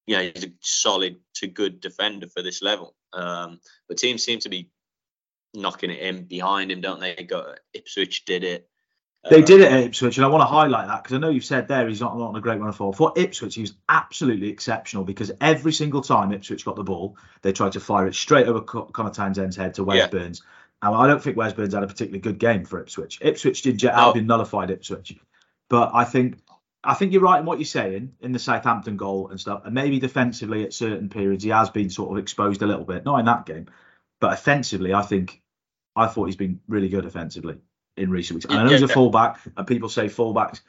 [0.07, 2.95] you know, he's a solid to good defender for this level.
[3.13, 4.71] Um, but teams seem to be
[5.55, 7.15] knocking it in behind him, don't they?
[7.15, 8.69] Got Ipswich did it.
[9.29, 11.45] They did it at Ipswich, and I want to highlight that because I know you've
[11.45, 12.93] said there he's not, not on a great run of form.
[12.93, 17.53] For Ipswich, he was absolutely exceptional because every single time Ipswich got the ball, they
[17.53, 20.07] tried to fire it straight over Conor Townsend's head to Wes yeah.
[20.07, 20.43] Burns.
[20.81, 23.19] And I don't think Wes Burns had a particularly good game for Ipswich.
[23.21, 23.95] Ipswich did Jet.
[23.95, 25.17] Albion nullified Ipswich,
[25.69, 26.39] but I think
[26.87, 29.63] I think you're right in what you're saying in the Southampton goal and stuff.
[29.65, 33.05] And maybe defensively at certain periods he has been sort of exposed a little bit,
[33.05, 33.67] not in that game,
[34.21, 35.43] but offensively I think
[35.95, 37.59] I thought he's been really good offensively
[37.97, 38.45] in recent weeks.
[38.47, 40.61] And I know he's a fullback, and people say fullbacks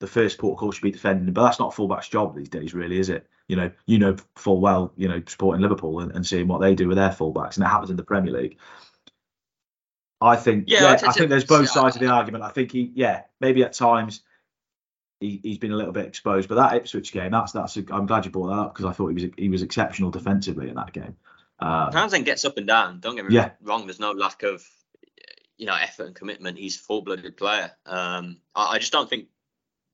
[0.00, 2.98] the first port call should be defending, but that's not fullback's job these days, really,
[2.98, 3.26] is it?
[3.48, 6.74] You know, you know full well, you know, supporting Liverpool and, and seeing what they
[6.74, 8.58] do with their fullbacks, and it happens in the Premier League.
[10.20, 12.44] I think, yeah, yeah I, I think there's both sides of the argument.
[12.44, 14.22] I think he, yeah, maybe at times
[15.20, 17.76] he, has been a little bit exposed, but that Ipswich game, that's that's.
[17.76, 20.10] A, I'm glad you brought that up because I thought he was he was exceptional
[20.10, 21.16] defensively in that game.
[21.58, 23.00] Um, Townsend gets up and down.
[23.00, 23.50] Don't get me yeah.
[23.62, 23.86] wrong.
[23.86, 24.64] There's no lack of
[25.56, 26.58] you know effort and commitment.
[26.58, 27.70] He's a full-blooded player.
[27.86, 29.28] Um, I, I, just don't think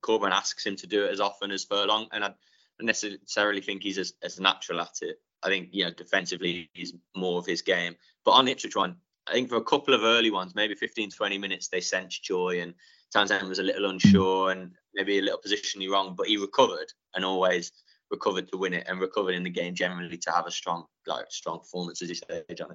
[0.03, 3.83] Corberan asks him to do it as often as Furlong, and I don't necessarily think
[3.83, 5.21] he's as, as natural at it.
[5.43, 7.97] I think you know defensively he's more of his game.
[8.25, 11.39] But on Ipswich one, I think for a couple of early ones, maybe 15, 20
[11.39, 12.75] minutes, they sensed joy and
[13.13, 17.25] Townsend was a little unsure and maybe a little positionally wrong, but he recovered and
[17.25, 17.73] always
[18.11, 21.27] recovered to win it and recovered in the game generally to have a strong, like
[21.31, 22.75] strong performance, as you say, Jonny.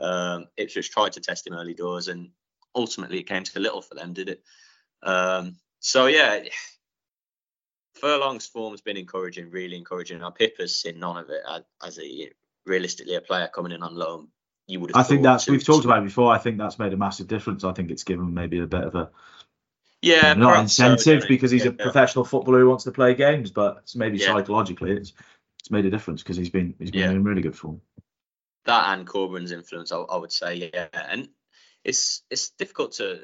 [0.00, 2.30] Um, Ipswich tried to test him early doors and
[2.74, 4.42] ultimately it came to little for them, did it?
[5.02, 6.40] Um, so yeah,
[7.94, 10.22] Furlong's form has been encouraging, really encouraging.
[10.22, 11.42] Our Pipa's seen none of it
[11.84, 12.30] as a
[12.66, 14.28] realistically a player coming in on loan
[14.66, 14.94] you would.
[14.94, 16.32] Have I think that's we've talked about it before.
[16.32, 17.64] I think that's made a massive difference.
[17.64, 19.10] I think it's given maybe a bit of a
[20.04, 23.50] yeah, not incentive so, because he's yeah, a professional footballer who wants to play games,
[23.50, 24.26] but maybe yeah.
[24.26, 25.12] psychologically it's
[25.60, 27.10] it's made a difference because he's been he's been yeah.
[27.10, 27.80] in really good form.
[28.66, 31.28] That and Corberan's influence, I, I would say, yeah, and
[31.84, 33.20] it's it's difficult to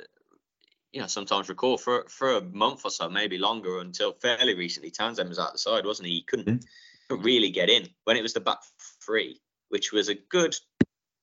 [0.92, 4.90] you know sometimes recall for for a month or so, maybe longer, until fairly recently.
[4.90, 6.14] Townsend was out the side, wasn't he?
[6.14, 6.64] He couldn't,
[7.08, 8.58] couldn't really get in when it was the back
[9.04, 10.56] three, which was a good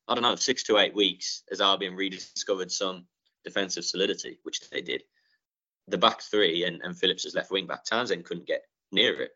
[0.08, 3.06] I don't know, six to eight weeks as Albion rediscovered some
[3.44, 5.04] defensive solidity, which they did.
[5.88, 6.96] The back three and, and
[7.34, 9.32] left wing back, Townsend couldn't get near it.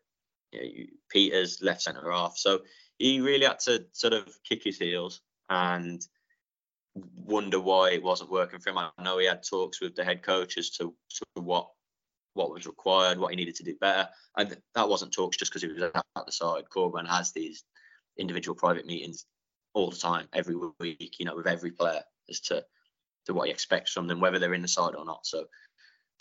[0.51, 2.37] You know, you, Pieters left centre half.
[2.37, 2.61] So
[2.97, 6.05] he really had to sort of kick his heels and
[6.93, 8.77] wonder why it wasn't working for him.
[8.77, 11.69] I know he had talks with the head coach as to, to what
[12.33, 14.07] what was required, what he needed to do better.
[14.37, 16.63] And that wasn't talks just because he was at the side.
[16.73, 17.63] Corberan has these
[18.17, 19.25] individual private meetings
[19.73, 22.63] all the time, every week, you know, with every player as to
[23.25, 25.25] to what he expects from them, whether they're in the side or not.
[25.25, 25.45] So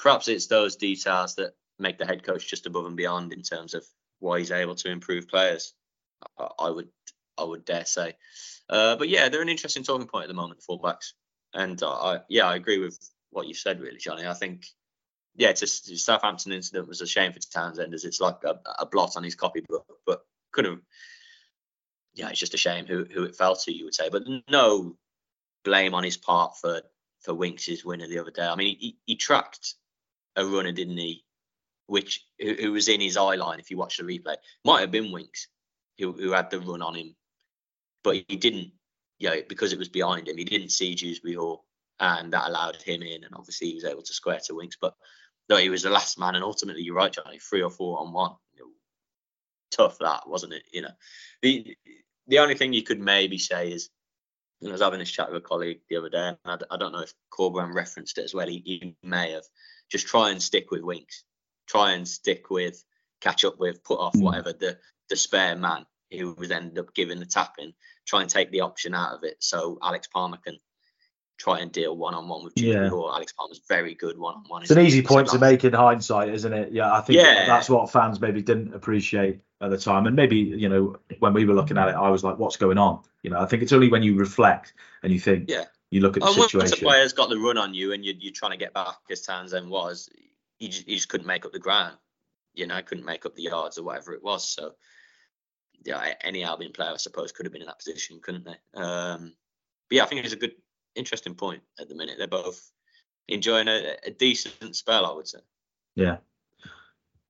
[0.01, 3.75] perhaps it's those details that make the head coach just above and beyond in terms
[3.75, 3.85] of
[4.19, 5.75] why he's able to improve players.
[6.59, 6.89] I, would
[7.39, 8.17] I would dare say.
[8.69, 11.13] Uh, but yeah, they're an interesting talking point at the moment, fullbacks.
[11.55, 12.99] And I yeah, I agree with
[13.31, 14.27] what you said, really, Jonny.
[14.27, 14.67] I think
[15.37, 18.87] yeah, it's a Southampton incident was a shame for Townsend, as it's like a, a
[18.87, 20.81] blot on his copybook, but could have.
[22.15, 24.97] Yeah, it's just a shame who who it fell to, you would say, but no
[25.65, 26.83] blame on his part for
[27.21, 28.47] for Winks' winner the other day.
[28.47, 29.75] I mean, he, he tracked
[30.37, 31.25] a runner, didn't he?
[31.87, 34.37] Which who, who, was in his eye line if you watch the replay.
[34.65, 35.49] Might have been Winks
[35.99, 37.15] who, who had the run on him,
[38.05, 38.73] but he didn't.
[39.19, 41.65] You know, because it was behind him, he didn't see Dewsbury Hall,
[41.99, 44.79] and that allowed him in, and obviously he was able to square to Winks.
[44.81, 44.95] But
[45.51, 47.39] no, he was the last man, and ultimately, you're right, Jonny.
[47.39, 48.33] Three or four on one.
[49.71, 50.63] Tough that, wasn't it?
[50.73, 50.91] You know,
[51.43, 51.77] the
[52.27, 53.91] the only thing you could maybe say is
[54.67, 56.93] I was having this chat with a colleague the other day, and I, I don't
[56.93, 58.47] know if Corberan referenced it as well.
[58.47, 59.45] He, he, may have.
[59.91, 61.25] Just try and stick with Winks.
[61.69, 62.83] Try and stick with,
[63.21, 64.23] catch up with, put off mm.
[64.23, 67.75] whatever the the spare man who was ended up giving the tapping.
[68.07, 70.59] Try and take the option out of it so Alex Palmer can
[71.39, 72.91] try and deal one on one with Jimmy yeah.
[72.91, 74.63] or Alex Palmer's very good one on one.
[74.63, 76.73] It's an easy point to make in hindsight, isn't it?
[76.73, 77.47] Yeah, I think yeah.
[77.47, 80.07] that's what fans maybe didn't appreciate at the time.
[80.07, 82.79] And maybe, you know, when we were looking at it, I was like, what's going
[82.79, 83.01] on?
[83.23, 86.17] You know, I think it's only when you reflect and you think, yeah, you look
[86.17, 86.59] at the and situation.
[86.59, 88.97] Once a player's got the run on you and you're, you're trying to get back
[89.11, 90.09] as Townsend was,
[90.59, 91.97] you just, you just couldn't make up the ground.
[92.55, 94.49] You know, couldn't make up the yards or whatever it was.
[94.49, 94.75] So,
[95.85, 98.81] yeah, any Albion player, I suppose, could have been in that position, couldn't they?
[98.81, 99.35] Um,
[99.89, 100.55] but yeah, I think it's a good
[100.95, 102.17] interesting point at the minute.
[102.19, 102.71] They're both
[103.29, 105.39] enjoying a, a decent spell, I would say.
[105.97, 106.19] Yeah.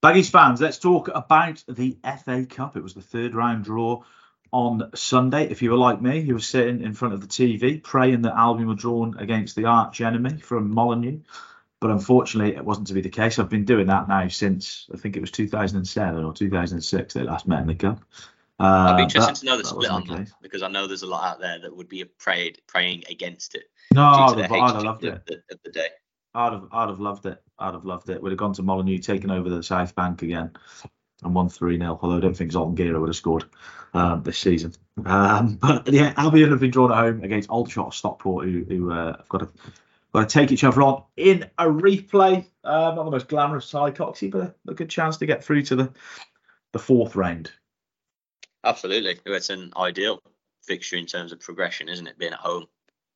[0.03, 2.77] Baggies fans, let's talk about the FA Cup.
[2.77, 4.03] It was the third round draw
[4.53, 5.49] on Sunday.
[5.49, 8.35] If you were like me, you were sitting in front of the TV praying that
[8.37, 11.21] Albion were drawn against the arch enemy from Molineux.
[11.81, 13.39] But unfortunately, it wasn't to be the case.
[13.39, 17.49] I've been doing that now since I think it was 2007 or 2006 they last
[17.49, 18.05] met in the Cup.
[18.59, 21.07] Uh, I'd be interested to know the split on that because I know there's a
[21.07, 23.65] lot out there that would be prayed, praying against it.
[23.95, 25.25] No, I'd have, I'd have loved it.
[25.25, 25.89] The, of the day.
[26.35, 27.43] I'd have, I'd have loved it.
[27.59, 28.23] I'd have loved it.
[28.23, 30.53] We'd have gone to Molineux, taken over the South Bank again,
[31.23, 31.99] and won 3 0.
[32.01, 33.45] Although I don't think Zoltan Gera would have scored
[33.95, 34.75] um, this season.
[35.05, 39.17] Um, but yeah, Albion have been drawn at home against Aldershot Stockport, who, who uh,
[39.17, 39.49] have got to,
[40.13, 42.45] got to take each other on in a replay.
[42.65, 45.63] Um, not the most glamorous side, Coxie, but a, a good chance to get through
[45.63, 45.93] to the,
[46.73, 47.51] the fourth round.
[48.63, 50.21] Absolutely, it's an ideal
[50.63, 52.19] fixture in terms of progression, isn't it?
[52.19, 52.67] Being at home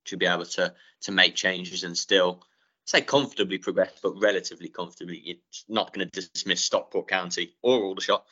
[0.06, 2.42] to be able to to make changes and still
[2.84, 5.16] say comfortably progressed, but relatively comfortably.
[5.18, 8.24] It's not going to dismiss Stockport County or Aldershot,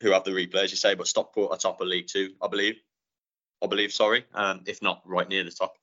[0.00, 2.48] who have the replay, as you say, but Stockport are top of League Two, I
[2.48, 2.76] believe.
[3.62, 5.74] I believe, sorry, um, if not right near the top.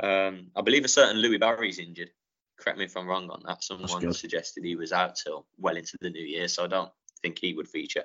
[0.00, 2.10] Um, I believe a certain Louie Barry's injured.
[2.58, 3.62] Correct me if I'm wrong on that.
[3.62, 7.38] Someone suggested he was out till well into the new year, so I don't think
[7.38, 8.04] he would feature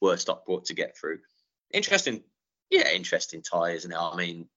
[0.00, 1.20] were Stockport to get through.
[1.72, 2.22] Interesting,
[2.70, 3.98] yeah, interesting tie, isn't it?
[3.98, 4.48] I mean,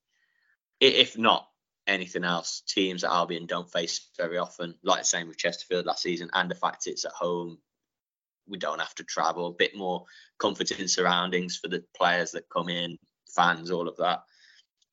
[0.79, 1.47] if not
[1.87, 6.03] anything else, teams that Albion don't face very often, like the same with Chesterfield last
[6.03, 7.57] season, and the fact it's at home,
[8.47, 10.05] we don't have to travel, a bit more
[10.39, 12.97] comforting surroundings for the players that come in,
[13.35, 14.23] fans, all of that.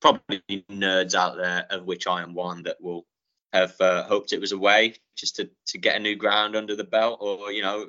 [0.01, 3.07] Probably nerds out there, of which I am one, that will
[3.53, 6.85] have uh, hoped it was away just to, to get a new ground under the
[6.85, 7.87] belt, or you know,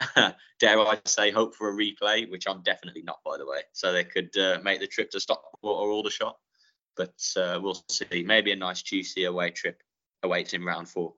[0.58, 3.60] dare I say, hope for a replay, which I'm definitely not, by the way.
[3.72, 6.36] So they could uh, make the trip to Stockport or Aldershot.
[6.96, 8.22] But uh, we'll see.
[8.24, 9.82] Maybe a nice, juicy away trip
[10.22, 11.14] awaits in round four.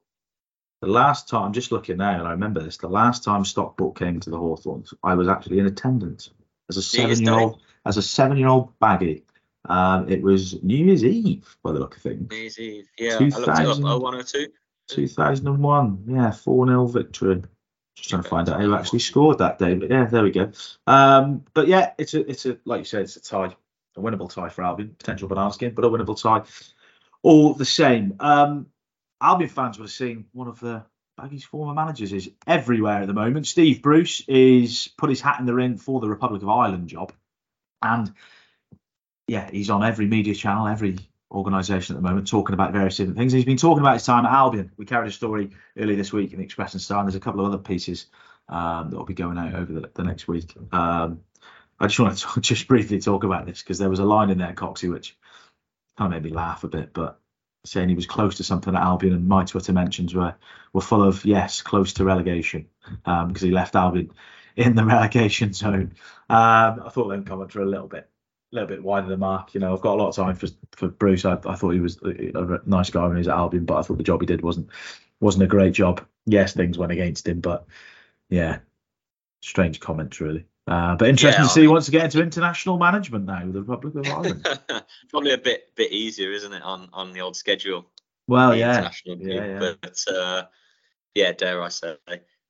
[0.81, 2.77] The last time, I'm just looking now, and I remember this.
[2.77, 6.31] The last time Stockport came to the Hawthorns, I was actually in attendance
[6.69, 7.61] as a seven-year-old.
[7.85, 9.25] As a seven-year-old baggy,
[9.69, 12.31] um, it was New Year's Eve by the look of things.
[12.31, 13.19] New Year's Eve, yeah.
[13.19, 14.51] 2000, I looked it up.
[14.89, 17.43] 2001, yeah, 4 0 victory.
[17.97, 20.51] Just trying to find out who actually scored that day, but yeah, there we go.
[20.87, 23.55] Um, but yeah, it's a, it's a, like you said, it's a tie,
[23.97, 26.43] a winnable tie for Albion, potential banana skin, but a winnable tie,
[27.23, 28.17] all the same.
[28.21, 28.67] Um,
[29.21, 30.85] Albion fans would have seen one of the
[31.17, 33.47] Baggy's former managers is everywhere at the moment.
[33.47, 37.13] Steve Bruce is put his hat in the ring for the Republic of Ireland job,
[37.83, 38.13] and
[39.29, 40.99] yeah, he's on every media channel, every
[41.31, 43.33] organisation at the moment, talking about various different things.
[43.33, 44.73] He's been talking about his time at Albion.
[44.77, 47.21] We carried a story earlier this week in the Express and Star, and there's a
[47.21, 48.07] couple of other pieces
[48.49, 50.55] um, that will be going out over the, the next week.
[50.73, 51.21] Um,
[51.83, 54.39] I just want to just briefly talk about this because there was a line in
[54.39, 55.17] there, Coxie, which
[55.99, 57.19] kind of made me laugh a bit, but
[57.65, 60.35] saying he was close to something at Albion, and my Twitter mentions were
[60.73, 62.69] were full of yes, close to relegation
[63.05, 64.13] because um, he left Albion
[64.57, 65.93] in the relegation zone.
[66.31, 68.09] Um, I thought them comments were a little bit
[68.53, 69.55] a little bit wider the mark.
[69.55, 71.25] You know, I've got a lot of time for for Bruce.
[71.25, 73.79] I, I thought he was a, a nice guy when he was at Albion, but
[73.79, 74.71] I thought the job he did wasn't
[75.21, 76.07] wasn't a great job.
[76.27, 77.67] Yes, things went against him, but
[78.29, 78.61] yeah,
[79.41, 80.47] strange comments really.
[80.69, 83.45] Uh, but interesting Yeah, to see I he wants to get into international management now
[83.45, 84.47] with the Republic of Ireland.
[85.11, 87.91] Probably a bit bit easier, isn't it, on on the old schedule?
[88.29, 89.75] well, yeah, international Yeah, yeah.
[89.81, 90.45] But uh,
[91.15, 91.97] yeah, dare I say?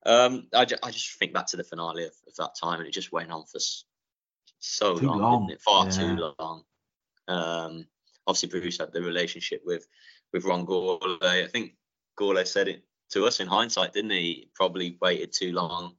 [0.04, 2.88] Um, I, ju- I just think back to the finale of, of that time, and
[2.88, 3.84] it just went on for s-
[4.58, 5.62] so Too long, long, didn't it?
[5.62, 5.90] Far yeah.
[5.92, 6.64] too long.
[7.28, 7.86] Um,
[8.26, 9.86] obviously, Bruce had the relationship with
[10.32, 11.44] with Ron Gourlay.
[11.44, 11.76] I think
[12.20, 14.18] Gourlay said it to us in hindsight, didn't he?
[14.20, 15.94] He Probably waited too long.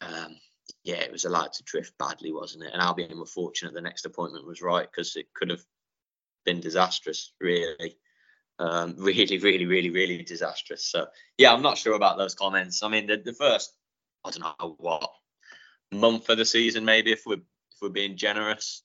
[0.00, 0.36] Um,
[0.84, 2.70] yeah, it was allowed to drift badly, wasn't it?
[2.72, 5.64] And Albion were fortunate the next appointment was right because it could have
[6.44, 7.96] been disastrous, really.
[8.58, 10.84] Um, really, really, really, really disastrous.
[10.84, 11.06] So
[11.38, 12.82] yeah, I'm not sure about those comments.
[12.82, 13.72] I mean, the, the first,
[14.24, 15.10] I don't know what
[15.92, 18.82] month of the season, maybe if we're if we're being generous,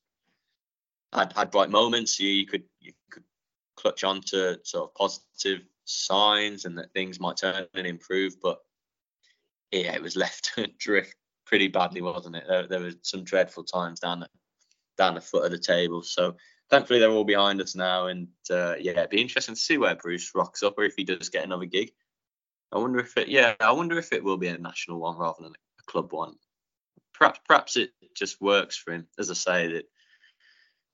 [1.14, 2.20] had had bright moments.
[2.20, 3.24] You, you could you could
[3.76, 8.36] clutch on to sort of positive signs and that things might turn and improve.
[8.42, 8.60] But
[9.72, 11.16] yeah, it was left to drift
[11.52, 12.46] pretty badly, wasn't it?
[12.48, 14.30] There, there was some dreadful times down the
[14.98, 16.02] down the foot of the table.
[16.02, 16.38] So
[16.70, 19.96] thankfully they're all behind us now, and uh, yeah, it'd be interesting to see where
[19.96, 21.92] Bruce rocks up or if he does get another gig.
[22.72, 25.44] I wonder if it, yeah, I wonder if it will be a national one rather
[25.44, 26.36] than a club one.
[27.14, 29.84] Perhaps, perhaps it just works for him, as I say, that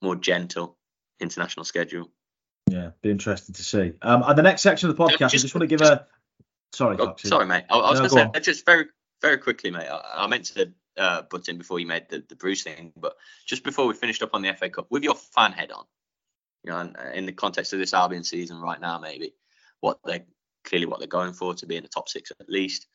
[0.02, 0.76] more gentle
[1.20, 2.10] international schedule.
[2.67, 3.93] Yeah, be interesting to see.
[4.02, 6.08] Um, and the next section of the podcast, I just- just want to give a.
[6.74, 7.63] Sorry, Oh, sorry, mate.
[7.70, 8.88] I, I was No, going to say just very,
[9.21, 9.88] very quickly, mate.
[9.88, 13.15] I, I meant to uh, butt in before you made the, the Bruce thing, but
[13.45, 15.86] just before we finished up on the FA Cup, with your fan head on,
[16.63, 19.34] you know, in the context of this Albion season right now, maybe
[19.80, 20.23] what they
[20.63, 22.88] clearly what they're going for to be in the top six at least.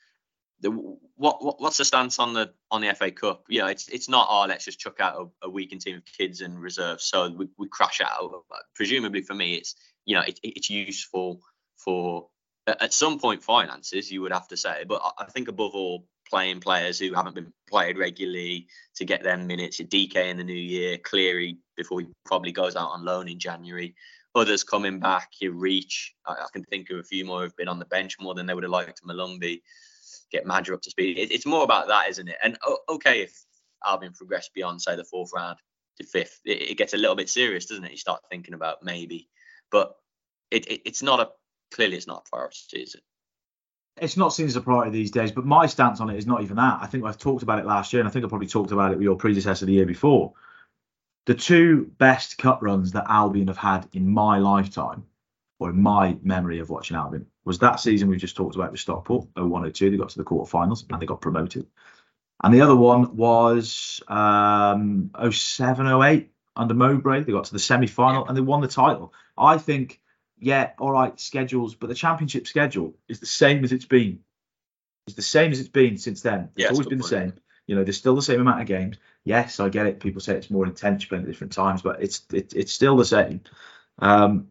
[0.60, 3.44] The, what, what what's the stance on the on the FA Cup?
[3.48, 6.04] You know, it's it's not oh let's just chuck out a, a weakened team of
[6.04, 8.30] kids and reserves so we, we crash out.
[8.74, 11.40] Presumably for me, it's you know it, it's useful
[11.76, 12.28] for
[12.66, 16.60] at some point finances you would have to say, but I- think above all playing
[16.60, 19.78] players who haven't been played regularly to get them minutes.
[19.78, 23.38] Your Dike in the new year, Cleary before he probably goes out on loan in
[23.38, 23.94] January.
[24.34, 26.14] Others coming back, your reach.
[26.26, 28.46] I, I can think of a few more who've been on the bench more than
[28.46, 29.02] they would have liked.
[29.04, 29.60] Molumby,
[30.30, 31.18] get Maja up to speed.
[31.18, 32.36] It, it's more about that, isn't it?
[32.42, 32.56] And
[32.88, 33.44] okay, if
[33.84, 35.58] Albion progress beyond say the fourth round
[35.98, 37.90] to fifth, it, it gets a little bit serious, doesn't it?
[37.90, 39.28] You start thinking about maybe,
[39.70, 39.96] but
[40.50, 41.30] it, it it's not a
[41.72, 43.02] clearly it's not a priority, is it?
[44.00, 46.42] it's not seen as a priority these days, but my stance on it is not
[46.42, 46.78] even that.
[46.80, 48.92] I think I've talked about it last year, and I think I probably talked about
[48.92, 50.32] it with your predecessor the year before.
[51.26, 55.04] The two best cup runs that Albion have had in my lifetime,
[55.58, 58.80] or in my memory of watching Albion, was that season we just talked about with
[58.80, 59.90] Stockport, 0102.
[59.90, 61.66] They got to the quarterfinals and they got promoted.
[62.42, 67.22] And the other one was um, 07 08 under Mowbray.
[67.22, 69.12] They got to the semi final and they won the title.
[69.38, 70.00] I think
[70.42, 74.20] yeah, all right, schedules, but the championship schedule is the same as it's been.
[75.06, 76.50] It's the same as it's been since then.
[76.56, 77.04] It's Yeah, always been good the point.
[77.04, 77.34] same.
[77.66, 78.96] You know, there's still the same amount of games.
[79.24, 80.00] Yes, I get it.
[80.00, 83.04] People say it's more intense playing at different times, but it's it, it's still the
[83.04, 83.40] same.
[83.98, 84.48] Um,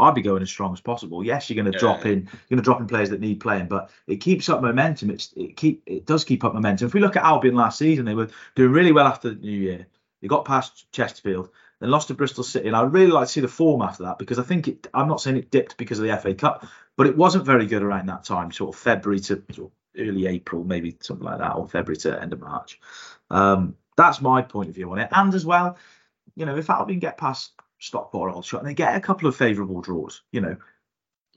[0.00, 1.24] I'd be going as strong as possible.
[1.24, 3.40] Yes, you're going to Yeah, drop in, you're going to drop in players that need
[3.40, 5.10] playing, but it keeps up momentum.
[5.10, 6.86] It's it keep it does keep up momentum.
[6.86, 9.50] If we look at Albion last season, they were doing really well after the New
[9.50, 9.86] Year.
[10.22, 13.40] They got past Chesterfield, then lost to Bristol City, and I'd really like to see
[13.40, 14.86] the form after that because I think it.
[14.92, 17.82] I'm not saying it dipped because of the FA Cup, but it wasn't very good
[17.82, 21.54] around that time, sort of February to sort of early April, maybe something like that,
[21.54, 22.80] or February to end of March.
[23.30, 25.08] Um, that's my point of view on it.
[25.12, 25.76] And as well,
[26.36, 29.36] you know, if Albion get past Stockport or Aldershot and they get a couple of
[29.36, 30.56] favourable draws, you know,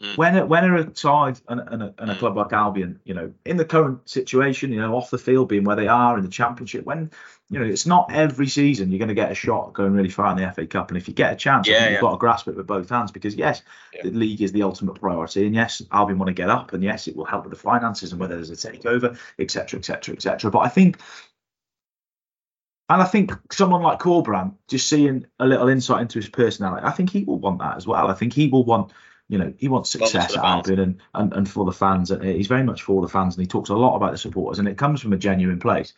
[0.01, 0.17] Mm.
[0.17, 2.19] when a, when are a side and, and, a, and a Mm.
[2.19, 5.63] club like Albion, you know, in the current situation, you know, off the field being
[5.63, 7.11] where they are in the Championship, when
[7.49, 10.31] you know it's not every season you're going to get a shot going really far
[10.31, 11.91] in the FA Cup, and if you get a chance, I Yeah, think yeah.
[11.93, 13.61] you've got to grasp it with both hands because yes,
[13.93, 14.03] Yeah.
[14.03, 17.07] the league is the ultimate priority, and yes, Albion want to get up, and yes,
[17.07, 20.49] it will help with the finances and whether there's a takeover, etc., etc., etc.
[20.49, 20.97] But I think.
[22.89, 26.91] And I think someone like Corberán, just seeing a little insight into his personality, I
[26.91, 28.09] think he will want that as well.
[28.09, 28.91] I think he will want,
[29.31, 30.43] you know, he wants success at.
[30.43, 32.11] Albion and, and, and for the fans.
[32.11, 34.59] And he's very much for the fans and he talks a lot about the supporters
[34.59, 35.93] and it comes from a genuine place.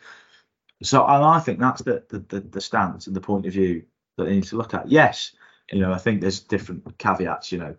[0.84, 3.86] So and I think that's the, the, the, the stance and the point of view
[4.16, 4.88] that they need to look at.
[4.88, 5.32] Yes,
[5.72, 7.74] you know, I think there's different caveats, you know,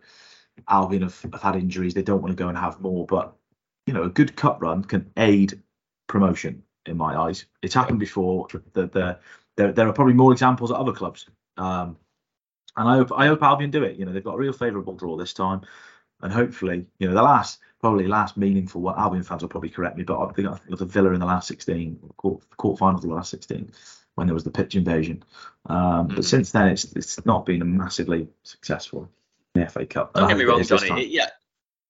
[0.67, 3.33] Albion have, have had injuries, they don't want to go and have more, but
[3.87, 5.61] you know, a good cup run can aid
[6.07, 7.45] promotion in my eyes.
[7.61, 8.47] It's happened before.
[8.73, 9.19] That the,
[9.55, 11.29] there, there are probably more examples at other clubs.
[11.55, 11.95] Um,
[12.77, 13.97] and I hope I hope Albion do it.
[13.97, 15.61] You know, they've got a real favourable draw this time,
[16.21, 18.97] and hopefully, you know, the last probably last meaningful one.
[18.97, 21.11] Albion fans will probably correct me, but I think I think it was a Villa
[21.11, 23.71] in the last 16 quarter, quarterfinals of the last 16
[24.15, 25.23] when there was the pitch invasion.
[25.67, 26.25] Um, But Mhm.
[26.25, 29.09] since then, it's it's not been a massively successful
[29.53, 30.13] in the FA Cup.
[30.13, 31.03] Don't get me wrong, Jonny.
[31.03, 31.29] It, yeah,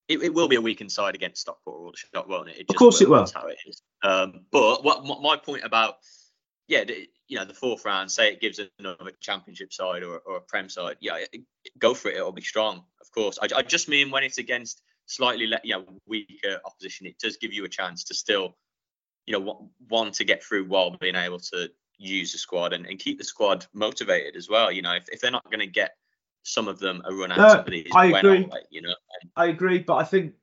[0.08, 2.58] it, it, will be a weakened side against Stockport or won't it?
[2.58, 3.18] it of course will, it will.
[3.18, 3.82] That's how it is.
[4.02, 5.98] Um, but what my point about,
[6.68, 10.36] yeah, the, you know, the fourth round, say it gives another championship side or, or
[10.36, 11.18] a prem side, yeah,
[11.78, 12.16] go for it.
[12.16, 13.38] It'll be strong, of course.
[13.40, 17.52] I, I just mean when it's against slightly, you know, weaker opposition, it does give
[17.52, 18.56] you a chance to still,
[19.26, 22.98] you know, want to get through while being able to use the squad and, and
[22.98, 24.70] keep the squad motivated as well.
[24.70, 25.96] You know, if, if they're not going to get
[26.42, 27.88] some of them a run out uh, of these.
[27.94, 28.48] I agree.
[28.70, 28.94] you know,
[29.34, 30.34] I agree, but I think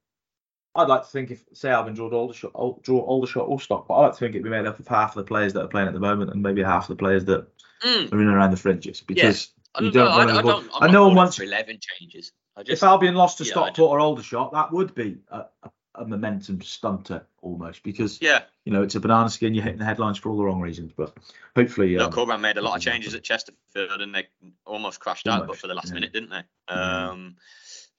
[0.75, 4.01] I'd like to think if say Albion draw Aldershot, draw Aldershot or Stock, but I
[4.01, 5.87] like to think it'd be made up of half of the players that are playing
[5.87, 7.47] at the moment and maybe half of the players that
[7.83, 8.11] mm.
[8.11, 9.47] are in around the fringes because.
[9.47, 9.59] Yeah.
[9.81, 12.31] You don't, know, I, I, don't, I know wants eleven changes.
[12.59, 16.61] Just, if Albion lost to Stockport or Aldershot, that would be a, a, a, momentum
[16.61, 19.55] stunter almost because yeah, you know it's a banana skin.
[19.55, 21.17] You're hitting the headlines for all the wrong reasons, but
[21.55, 21.95] hopefully.
[21.95, 24.27] No, um, made a lot of changes at Chesterfield and they
[24.63, 25.95] almost crashed almost, out, but for the last yeah.
[25.95, 26.43] minute, didn't they?
[26.71, 27.37] Um,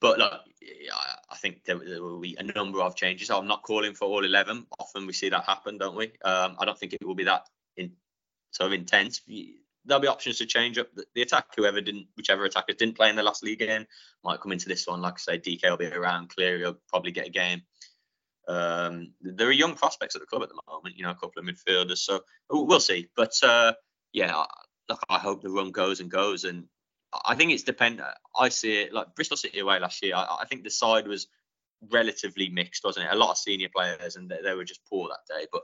[0.01, 0.33] but look,
[1.31, 3.31] I think there, will be a number of changes.
[3.31, 4.67] I'm not calling for all 11.
[4.79, 6.07] Often we see that happen, don't we?
[6.25, 7.93] Um, I don't think it will be that in,
[8.51, 9.21] sort of intense.
[9.85, 11.47] There'll be options to change up the, the, attack.
[11.57, 13.87] Whoever didn't, whichever attackers didn't play in the last league game,
[14.23, 15.03] might come into this one.
[15.03, 16.31] Like I say, Dike will be around.
[16.31, 17.63] Cleary will probably get a game.
[18.47, 20.97] Um, there are young prospects at the club at the moment.
[20.97, 21.99] You know, a couple of midfielders.
[21.99, 22.21] So
[22.51, 23.09] we'll see.
[23.17, 23.75] But uh,
[24.13, 24.45] yeah,
[24.89, 26.65] look, I hope the run goes and goes, and
[27.25, 28.09] I think it's dependent.
[28.39, 30.15] I see it like Bristol City away last year.
[30.17, 31.29] I, I, think the side was
[31.91, 33.13] relatively mixed, wasn't it?
[33.13, 35.47] A lot of senior players, and they, they were just poor that day.
[35.53, 35.63] But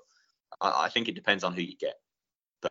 [0.60, 1.94] I, I, think it depends on who you get.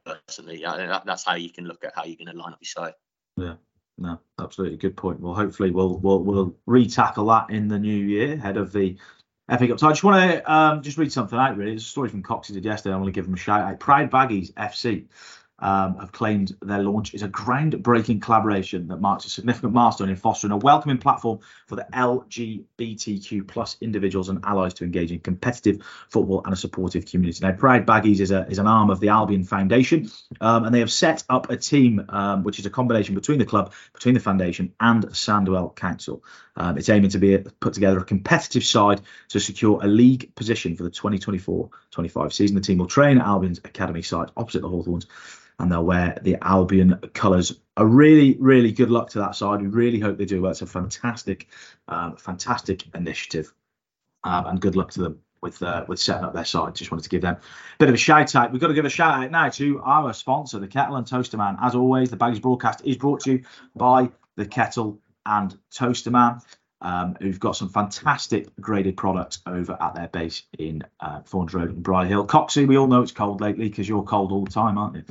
[0.05, 2.59] Personally, I that, that's how you can look at how you're going to line up
[2.61, 2.93] your side.
[3.37, 3.55] Yeah,
[3.97, 5.19] no, absolutely good point.
[5.19, 8.97] Well, hopefully we'll we'll we'll re-tackle that in the new year ahead of the
[9.49, 9.79] FA Cup.
[9.79, 11.57] So I just want to um, just read something out.
[11.57, 12.93] Really, it's a story from Coxie did yesterday.
[12.93, 13.79] I want to give them a shout out.
[13.79, 15.07] Pride Baggies FC
[15.61, 20.15] um, have claimed their launch is a groundbreaking collaboration that marks a significant milestone in
[20.15, 25.81] fostering a welcoming platform for the LGBTQ plus individuals and allies to engage in competitive
[26.09, 27.39] football and a supportive community.
[27.45, 30.09] Now, Pride Baggies is, a, is an arm of the Albion Foundation,
[30.41, 33.45] um, and they have set up a team um, which is a combination between the
[33.45, 36.23] club, between the foundation, and Sandwell Council.
[36.55, 40.35] Um, it's aiming to be a, put together a competitive side to secure a league
[40.35, 42.55] position for the 2024-25 season.
[42.55, 45.07] The team will train at Albion's academy site opposite the Hawthorns
[45.59, 47.59] and they'll wear the Albion colours.
[47.77, 49.61] A really, really good luck to that side.
[49.61, 50.51] We really hope they do well.
[50.51, 51.47] It's a fantastic,
[51.87, 53.53] um, fantastic initiative,
[54.23, 56.75] um, and good luck to them with uh, with setting up their side.
[56.75, 58.51] Just wanted to give them a bit of a shout out.
[58.51, 61.37] We've got to give a shout out now to our sponsor, the Kettle and Toaster
[61.37, 61.57] Man.
[61.61, 63.43] As always, the Bags broadcast is brought to you
[63.75, 66.41] by the Kettle and Toaster Man.
[66.81, 71.83] Um, who've got some fantastic graded products over at their base in uh, Road and
[71.83, 72.25] Brierley Hill.
[72.25, 75.03] Coxie, we all know it's cold lately because you're cold all the time, aren't you?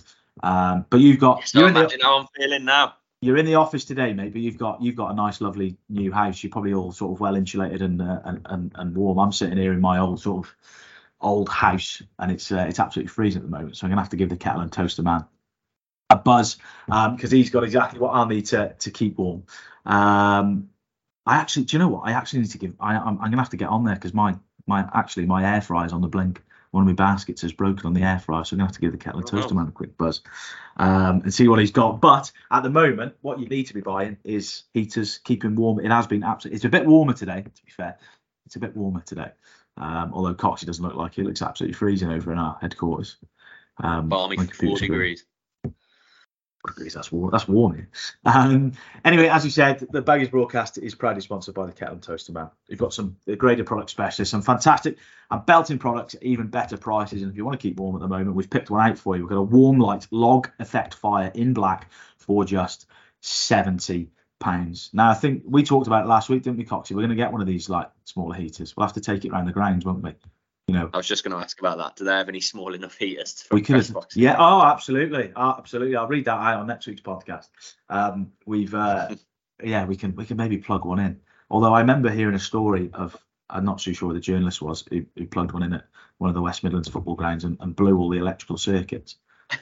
[0.42, 1.40] Um, but you've got.
[1.40, 2.94] Yes, you're imagine the, how I'm feeling now.
[3.20, 4.32] You're in the office today, mate.
[4.32, 6.42] But you've got you've got a nice, lovely new house.
[6.42, 9.18] You're probably all sort of well insulated and uh, and, and, and warm.
[9.18, 10.54] I'm sitting here in my old sort of
[11.20, 13.76] old house, and it's uh, it's absolutely freezing at the moment.
[13.76, 15.24] So I'm gonna have to give the kettle and toaster man
[16.10, 19.44] a buzz because um, he's got exactly what I need to to keep warm.
[19.84, 20.70] Um,
[21.26, 22.08] I actually, do you know what?
[22.08, 22.74] I actually need to give.
[22.80, 24.36] I, I'm, I'm gonna have to get on there because my
[24.66, 27.94] my actually my air fryer's on the blink one of my baskets has broken on
[27.94, 29.68] the air fryer, so I'm gonna have to give the kettle and oh, toaster man
[29.68, 30.20] a quick buzz
[30.76, 32.00] um, and see what he's got.
[32.00, 35.80] But at the moment, what you need to be buying is heaters, keeping warm.
[35.80, 36.56] It has been absolutely.
[36.56, 37.98] It's a bit warmer today, to be fair.
[38.46, 39.30] It's a bit warmer today.
[39.76, 41.22] Um, although Coxie doesn't look like it.
[41.22, 43.16] it looks absolutely freezing over in our headquarters.
[43.82, 45.24] Um, Balmy four degrees
[46.76, 47.30] That's warm.
[47.30, 47.86] That's warm.
[48.24, 48.72] Um,
[49.04, 52.32] anyway, as you said, the Baggies broadcast is proudly sponsored by the Kettle and Toaster
[52.32, 52.50] Man.
[52.68, 54.98] We've got some greater product specialists, some fantastic
[55.30, 57.22] and belting products at even better prices.
[57.22, 59.16] And if you want to keep warm at the moment, we've picked one out for
[59.16, 59.22] you.
[59.22, 62.86] We've got a warm light log effect fire in black for just
[63.20, 64.90] seventy pounds.
[64.92, 66.90] Now, I think we talked about it last week, didn't we, Coxie?
[66.90, 68.76] We're going to get one of these like smaller heaters.
[68.76, 70.14] We'll have to take it around the grounds, won't we?
[70.68, 71.96] You know, I was just going to ask about that.
[71.96, 73.46] Do they have any small enough heaters?
[73.50, 74.36] we could, yeah.
[74.38, 75.96] Oh, absolutely, oh, absolutely.
[75.96, 77.48] I'll read that out on next week's podcast.
[77.88, 79.08] Um, we've, uh,
[79.64, 81.20] yeah, we can we can maybe plug one in.
[81.50, 83.16] Although I remember hearing a story of
[83.48, 85.86] I'm not too sure who the journalist was who, who plugged one in at
[86.18, 89.16] one of the West Midlands football grounds and, and blew all the electrical circuits.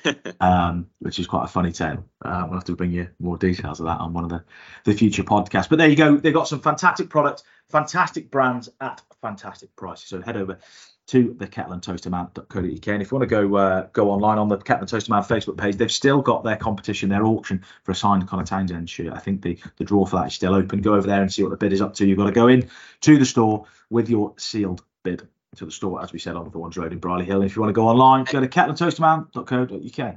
[0.40, 2.04] um, which is quite a funny tale.
[2.20, 4.42] Uh, we'll have to bring you more details of that on one of the,
[4.82, 5.68] the future podcasts.
[5.68, 6.16] But there you go.
[6.16, 10.09] They've got some fantastic products, fantastic brands at fantastic prices.
[10.09, 10.59] So head over
[11.07, 12.88] to the kettleandtoasterman.co.uk.
[12.88, 15.22] And if you want to go uh, go online on the Kettle and Toaster Man
[15.22, 19.12] Facebook page, they've still got their competition, their auction for a signed Conor Townsend shirt.
[19.12, 20.82] I think the, the draw for that is still open.
[20.82, 22.07] Go over there and see what the bid is up to.
[22.07, 22.68] You've got to go in
[23.02, 26.50] to the store with your sealed bid to the store, as we said, on the
[26.50, 27.40] Thorns Road in Brierley Hill.
[27.40, 30.16] And if you want to go online, go to kettleandtoasterman.co.uk.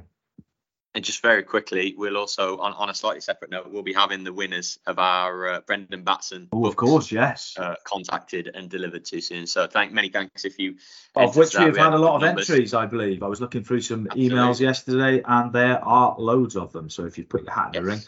[0.94, 4.24] and just very quickly, we'll also, on, on a slightly separate note, we'll be having
[4.24, 6.48] the winners of our uh, Brendan Batson.
[6.52, 7.54] Oh, of course, yes.
[7.56, 9.46] Uh, contacted and delivered to soon.
[9.46, 10.76] So thank many thanks if you.
[11.14, 12.50] Of which we've had a lot of numbers.
[12.50, 13.22] entries, I believe.
[13.22, 14.36] I was looking through some Absolutely.
[14.36, 16.90] emails yesterday, and there are loads of them.
[16.90, 17.82] So if you've put your hat in yes.
[17.82, 18.00] the ring,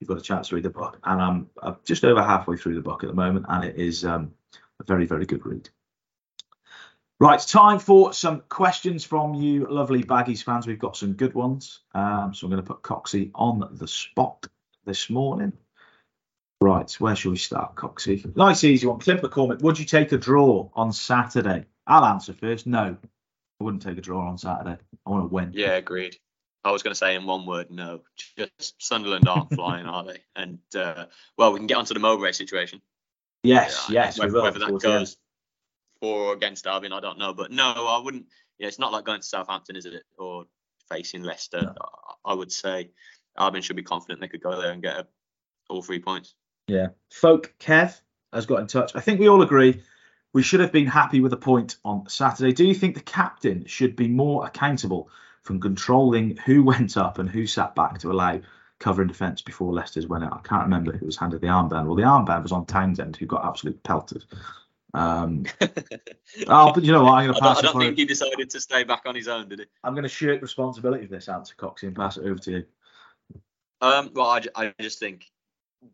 [0.00, 0.98] you've got a chance to read the book.
[1.04, 4.04] And I'm, I'm just over halfway through the book at the moment, and it is
[4.04, 4.32] um,
[4.80, 5.70] a very, very good read.
[7.20, 10.68] Right, time for some questions from you, lovely Baggies fans.
[10.68, 11.80] We've got some good ones.
[11.92, 14.46] Um, so I'm going to put Coxie on the spot
[14.84, 15.52] this morning.
[16.60, 18.36] Right, where shall we start, Coxie?
[18.36, 19.00] Nice, easy one.
[19.00, 21.66] Clint McCormick, would you take a draw on Saturday?
[21.88, 22.68] I'll answer first.
[22.68, 22.96] No,
[23.60, 24.76] I wouldn't take a draw on Saturday.
[25.04, 25.50] I want to win.
[25.54, 26.16] Yeah, agreed.
[26.62, 28.02] I was going to say in one word, no.
[28.36, 30.20] Just Sunderland aren't flying, are they?
[30.36, 31.06] And uh,
[31.36, 32.80] well, we can get onto the Mowbray situation.
[33.42, 35.16] Yes, yeah, yes, whether, whether that goes
[36.00, 37.32] for or against Albion, I don't know.
[37.32, 38.26] But no, I wouldn't.
[38.58, 40.02] Yeah, it's not like going to Southampton, is it?
[40.18, 40.44] Or
[40.90, 41.62] facing Leicester.
[41.62, 41.74] No.
[42.24, 42.90] I would say
[43.38, 45.06] Albion should be confident they could go there and get a,
[45.68, 46.34] all three points.
[46.66, 46.88] Yeah.
[47.10, 47.98] Folk Kev
[48.32, 48.92] has got in touch.
[48.94, 49.82] I think we all agree
[50.32, 52.52] we should have been happy with a point on Saturday.
[52.52, 55.10] Do you think the captain should be more accountable
[55.42, 58.40] from controlling who went up and who sat back to allow
[58.78, 60.34] cover and defence before Leicester's went out?
[60.34, 61.86] I can't remember who was handed the armband.
[61.86, 64.24] Well, the armband was on Townsend, who got absolutely pelted.
[64.94, 65.44] Um,
[66.48, 67.14] oh, but you know what?
[67.14, 67.58] I'm going to pass.
[67.58, 69.66] I don't, I don't think he decided to stay back on his own, did he?
[69.84, 72.64] I'm going to shirk responsibility for this answer, Coxie, and pass it over to you.
[73.80, 75.26] Um, well, I, I just think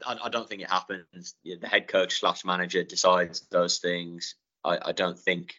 [0.07, 1.34] I, I don't think it happens.
[1.45, 4.36] The head coach slash manager decides those things.
[4.64, 5.55] I, I don't think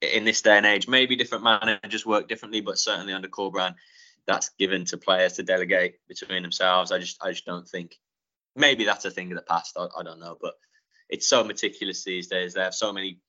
[0.00, 3.74] in this day and age, maybe different managers work differently, but certainly under Corberán,
[4.26, 6.92] that's given to players to delegate between themselves.
[6.92, 7.96] I just I just don't think
[8.54, 9.76] maybe that's a thing of the past.
[9.78, 10.54] I, I don't know, but
[11.08, 12.54] it's so meticulous these days.
[12.54, 13.20] They have so many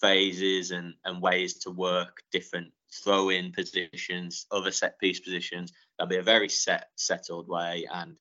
[0.00, 5.72] phases and, and ways to work different throw in positions, other set piece positions.
[5.98, 7.86] There'll be a very set, settled way.
[7.92, 8.16] And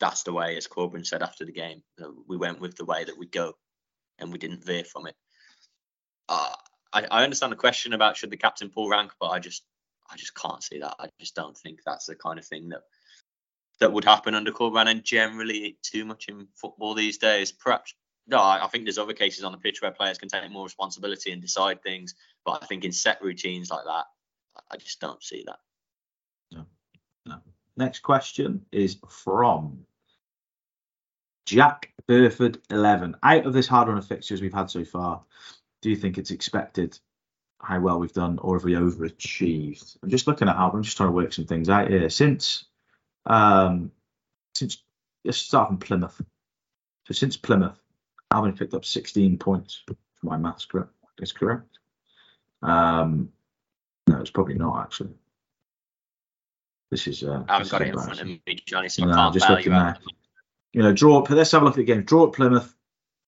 [0.00, 1.82] that's the way, as Corberán said after the game,
[2.26, 3.54] we went with the way that we go
[4.18, 5.14] and we didn't veer from it.
[6.28, 6.54] Uh,
[6.92, 9.64] I, I understand the question about should the captain pull rank, but I just
[10.10, 10.94] I just can't see that.
[10.98, 12.82] I just don't think that's the kind of thing that
[13.80, 17.52] that would happen under Corberán and generally too much in football these days.
[17.52, 17.94] Perhaps
[18.28, 21.32] no, I think there's other cases on the pitch where players can take more responsibility
[21.32, 22.14] and decide things.
[22.44, 24.04] But I think in set routines like that,
[24.70, 25.58] I just don't see that.
[26.52, 26.66] No,
[27.24, 27.36] no.
[27.76, 29.78] Next question is from
[31.46, 33.16] Jack Burford 11.
[33.22, 35.22] Out of this hard run of fixtures we've had so far,
[35.80, 36.98] do you think it's expected
[37.60, 39.96] how well we've done, or have we overachieved?
[40.02, 42.10] I'm just looking at how I'm just trying to work some things out here.
[42.10, 42.66] Since
[43.24, 43.90] um
[44.54, 44.82] since
[45.24, 46.20] let's start from Plymouth.
[47.06, 47.78] So since Plymouth,
[48.38, 49.82] Albion picked up 16 points.
[49.86, 50.90] For my maths correct?
[51.20, 51.78] Is correct.
[52.62, 53.32] Um,
[54.06, 55.10] no, it's probably not actually.
[56.90, 57.24] This is.
[57.24, 59.72] Uh, I haven't got it in front of me, Jonny, so no, can't just looking
[59.72, 59.98] there.
[60.72, 61.26] You know, draw.
[61.28, 62.02] Let's have a look at the game.
[62.02, 62.72] Draw at Plymouth,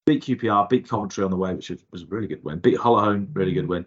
[0.07, 2.61] beat QPR, beat Coventry on the way, which was a really good win.
[2.61, 3.87] Beat Hull home, really good win.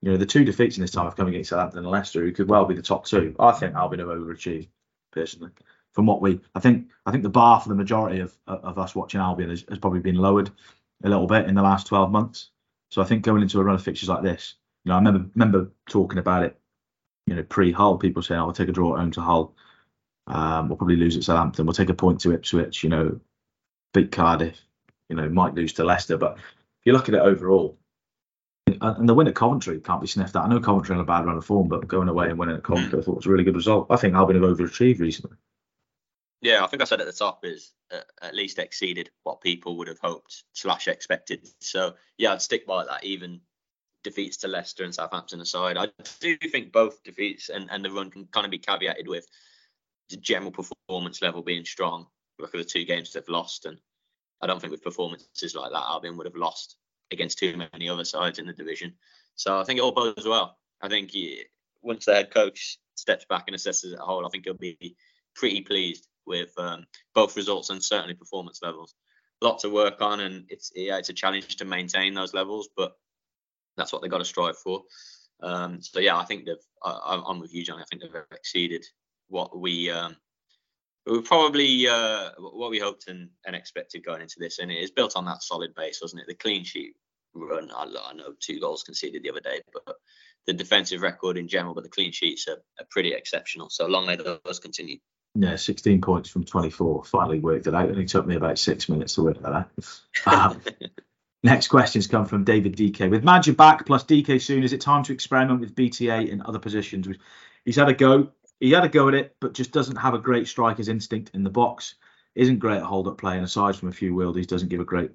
[0.00, 2.32] You know, the two defeats in this time have come against Southampton and Leicester, who
[2.32, 3.36] could well be the top two.
[3.38, 4.68] I think Albion have overachieved
[5.12, 5.50] personally
[5.92, 8.94] from what we I think I think the bar for the majority of of us
[8.94, 10.50] watching Albion has, has probably been lowered
[11.04, 12.50] a little bit in the last 12 months.
[12.90, 15.30] So I think going into a run of fixtures like this, you know, I remember
[15.34, 16.58] remember talking about it,
[17.26, 19.54] you know, pre-Hull, people saying, "I oh, take a draw at home to Hull.
[20.26, 21.66] Um, we'll probably lose at Southampton.
[21.66, 22.84] We'll take a point to Ipswich.
[22.84, 23.20] You know,
[23.94, 24.60] beat Cardiff.
[25.08, 26.16] You know, might lose to Leicester.
[26.16, 27.78] But if you look at it overall,
[28.66, 30.42] and the win at Coventry can't be sniffed at.
[30.42, 32.62] I know Coventry in a bad run of form, but going away and winning at
[32.62, 33.86] Coventry, I thought was a really good result.
[33.90, 35.36] I think Albion have overachieved recently.
[36.42, 39.76] Yeah, I think I said at the top is uh, at least exceeded what people
[39.78, 41.48] would have hoped slash expected.
[41.60, 43.04] So yeah, I'd stick by that.
[43.04, 43.40] Even
[44.02, 45.88] defeats to Leicester and Southampton aside, I
[46.20, 49.24] do think both defeats and, and the run can kind of be caveated with
[50.10, 52.08] the general performance level being strong.
[52.40, 53.78] Look at the two games they've lost, and
[54.40, 56.76] I don't think with performances like that, Albion would have lost
[57.12, 58.94] against too many other sides in the division.
[59.36, 60.58] So I think it all bodes well.
[60.80, 61.44] I think he,
[61.82, 64.96] once the head coach steps back and assesses it a whole, I think he'll be
[65.36, 68.94] pretty pleased with um, both results and certainly performance levels.
[69.40, 72.68] A lot to work on, and it's yeah, it's a challenge to maintain those levels,
[72.76, 72.92] but
[73.76, 74.82] that's what they've got to strive for.
[75.42, 76.54] Um, so yeah, I think they've.
[76.84, 77.82] I, am with you, Jonny.
[77.82, 78.84] I think they've exceeded
[79.28, 80.16] what we um,
[81.06, 84.90] we probably uh, what we hoped and, and, expected going into this, and it is
[84.90, 86.28] built on that solid base, wasn't it?
[86.28, 86.94] The clean sheet
[87.34, 87.70] run.
[87.74, 89.96] I, I know two goals conceded the other day, but
[90.46, 93.70] the defensive record in general, but the clean sheets are, are pretty exceptional.
[93.70, 94.98] So long may those continue.
[95.34, 97.04] Yeah, 16 points from 24.
[97.04, 97.88] Finally worked it out.
[97.88, 99.70] It only took me about six minutes to work that out.
[100.26, 100.60] Um,
[101.42, 103.10] next questions come from David DK.
[103.10, 106.58] With Maja back plus Dike soon, is it time to experiment with BTA in other
[106.58, 107.08] positions?
[107.64, 108.30] He's had a go.
[108.60, 111.44] he had a go at it, but just doesn't have a great striker's instinct in
[111.44, 111.94] the box.
[112.34, 114.84] Isn't great at hold up play, and aside from a few worldies, doesn't give a
[114.84, 115.10] great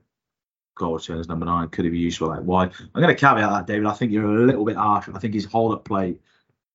[0.75, 1.67] goal return as number nine.
[1.69, 2.71] Could he be useful like wide?
[2.79, 3.87] I'm going to caveat that, David.
[3.87, 5.09] I think you're a little bit harsh.
[5.13, 6.17] I think his hold up play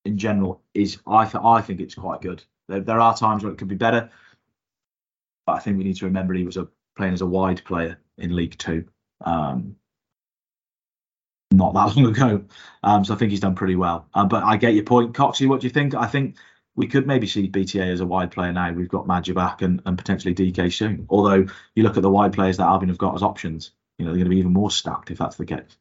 [0.04, 2.42] in general is I th- I think it's quite good.
[2.72, 4.10] There, there are times where it could be better,
[5.46, 7.98] but I think we need to remember he was a playing as a wide player
[8.18, 8.86] in League Two.
[9.24, 9.76] Um,
[11.52, 12.44] not that long ago.
[12.82, 14.08] Um, so I think he's done pretty well.
[14.14, 15.14] Um, but I get your point.
[15.14, 15.94] Coxie, what do you think?
[15.94, 16.36] I think
[16.74, 18.72] we could maybe see BTA as a wide player now.
[18.72, 21.06] We've got Maja back and, and potentially Dike soon.
[21.10, 24.12] Although you look at the wide players that Albion have got as options, you know,
[24.12, 25.76] they're going to be even more stacked if that's the case.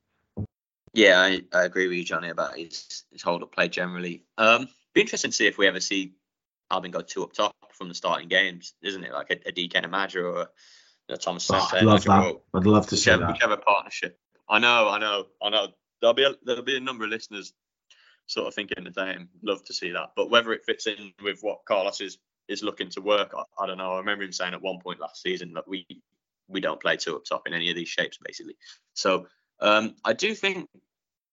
[0.93, 4.25] Yeah, I, I agree with you, Jonny, about his, his hold up play generally.
[4.37, 6.13] Um, be interesting to see if we ever see
[6.71, 9.11] Albion go two up top from the starting games, isn't it?
[9.11, 10.47] Like a, a Dike and a or a,
[11.09, 12.39] a Thomas oh, I'd love that.
[12.53, 13.33] I'd love to whichever, see that.
[13.33, 14.19] Whichever partnership.
[14.49, 15.67] I know, I know, I know.
[15.99, 17.53] There'll be a, there'll be a number of listeners
[18.27, 19.29] sort of thinking the same.
[19.43, 22.17] Love to see that, but whether it fits in with what Carlos is
[22.47, 23.93] is looking to work, I, I don't know.
[23.93, 25.85] I remember him saying at one point last season that we
[26.47, 28.55] we don't play two up top in any of these shapes, basically.
[28.93, 29.27] So
[29.59, 30.69] um, I do think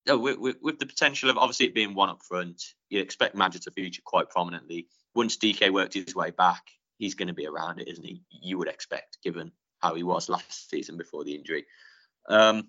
[0.06, 3.34] no, with, with, with, the potential of obviously it being one up front, you expect
[3.34, 4.86] Maja to feature quite prominently.
[5.14, 6.62] Once Dike worked his way back,
[6.98, 8.22] he's going to be around it, isn't he?
[8.30, 11.66] You would expect, given how he was last season before the injury.
[12.28, 12.68] Um,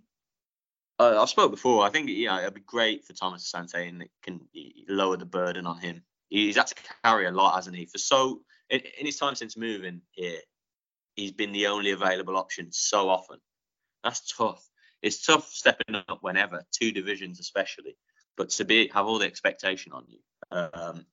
[1.00, 1.86] uh, I spoke before.
[1.86, 4.42] I think yeah, it'd be great for Thomas Asante and it can
[4.88, 6.04] lower the burden on him.
[6.28, 7.86] He's had to carry a lot, hasn't he?
[7.86, 10.40] For so in, in his time since moving here,
[11.16, 13.40] he's been the only available option so often.
[14.04, 14.64] That's tough.
[15.02, 17.98] It's tough stepping up whenever, two divisions especially.
[18.38, 20.20] But to be have all the expectation on you,
[20.52, 21.06] um,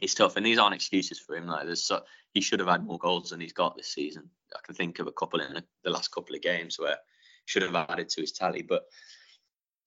[0.00, 0.36] it's tough.
[0.36, 1.46] And these aren't excuses for him.
[1.46, 4.28] Like there's so, he should have had more goals than he's got this season.
[4.54, 6.96] I can think of a couple in the last couple of games where
[7.46, 8.62] should have added to his tally.
[8.62, 8.84] But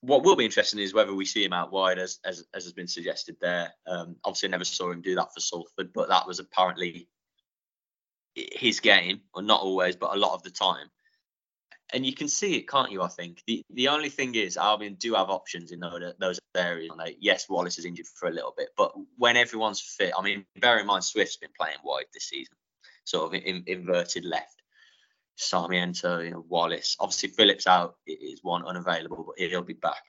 [0.01, 2.73] what will be interesting is whether we see him out wide, as as, as has
[2.73, 3.73] been suggested there.
[3.85, 7.09] Um, obviously, I never saw him do that for Salford, but that was apparently
[8.35, 10.87] his game, or not always, but a lot of the time.
[11.91, 13.01] And you can see it, can't you?
[13.01, 16.91] I think the the only thing is Albion do have options in those, those areas.
[16.95, 20.45] Like, yes, Wallace is injured for a little bit, but when everyone's fit, I mean,
[20.59, 22.55] bear in mind Swift's been playing wide this season,
[23.05, 24.61] sort of in, inverted left.
[25.35, 26.97] Sarmiento, you know, Wallace.
[26.99, 30.03] Obviously, Phillips out is one unavailable, but he'll be back.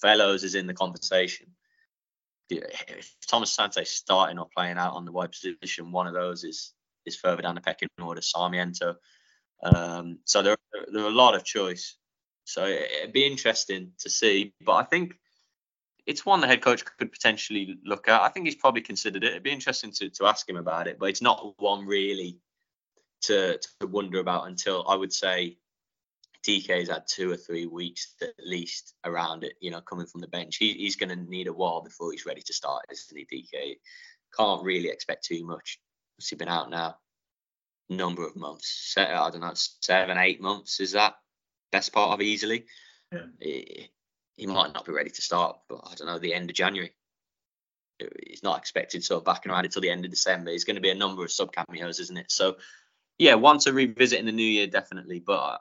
[0.00, 1.48] Fellows is in the conversation.
[2.48, 6.72] If Thomas Asante starting or playing out on the wide position, one of those is
[7.06, 8.22] is further down the pecking order.
[8.22, 8.96] Sarmiento.
[9.62, 10.56] Um, so there,
[10.92, 11.96] there are a lot of choice.
[12.44, 14.52] So it'd be interesting to see.
[14.64, 15.14] But I think
[16.06, 18.22] it's one the head coach could potentially look at.
[18.22, 19.30] I think he's probably considered it.
[19.30, 22.38] It'd be interesting to, to ask him about it, but it's not one really
[23.22, 25.58] to, to wonder about until I would say
[26.42, 30.28] Dike's had two or three weeks at least around it, you know, coming from the
[30.28, 30.56] bench.
[30.56, 33.78] He, he's going to need a while before he's ready to start, isn't he, Dike?
[34.36, 35.78] Can't really expect too much.
[36.16, 36.96] He's been out now
[37.90, 38.94] number of months.
[38.96, 40.80] I don't know, seven, eight months.
[40.80, 41.16] Is that
[41.72, 42.64] best part of easily?
[43.12, 43.26] Yeah.
[43.40, 43.90] He,
[44.36, 46.92] he might not be ready to start, but I don't know, the end of January.
[48.26, 50.50] He's not expected sort of back around until the end of December.
[50.50, 52.32] It's going to be a number of sub cameos, isn't it?
[52.32, 52.56] So
[53.18, 55.20] yeah, one to revisit in the new year definitely.
[55.20, 55.60] But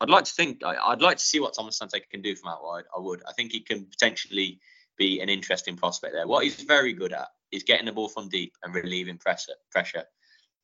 [0.00, 2.62] I'd like to think I'd like to see what Thomas Asante can do from out
[2.62, 2.84] wide.
[2.96, 3.22] I would.
[3.28, 4.60] I think he can potentially
[4.96, 6.28] be an interesting prospect there.
[6.28, 10.04] What he's very good at is getting the ball from deep and relieving pressure, pressure,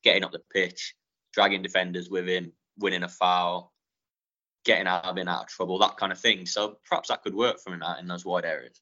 [0.03, 0.95] getting up the pitch,
[1.33, 3.71] dragging defenders with him, winning a foul,
[4.65, 6.45] getting Albion out of trouble, that kind of thing.
[6.45, 8.79] So perhaps that could work for him out in those wide areas.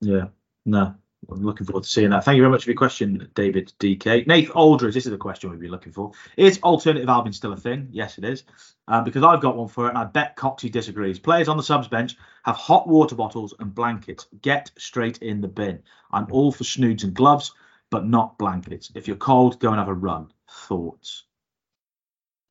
[0.00, 0.26] Yeah,
[0.66, 0.94] no,
[1.30, 2.24] I'm looking forward to seeing that.
[2.24, 4.26] Thank you very much for your question, David DK.
[4.26, 6.12] Nate Aldridge, this is the question we've been looking for.
[6.36, 7.88] Is alternative Albion still a thing?
[7.92, 8.44] Yes, it is.
[8.88, 11.18] Um, because I've got one for it, and I bet Coxie disagrees.
[11.18, 14.26] Players on the subs bench have hot water bottles and blankets.
[14.42, 15.82] Get straight in the bin.
[16.10, 17.52] I'm all for snoods and gloves,
[17.90, 18.90] but not blankets.
[18.94, 20.32] If you're cold, go and have a run.
[20.68, 21.24] Thoughts?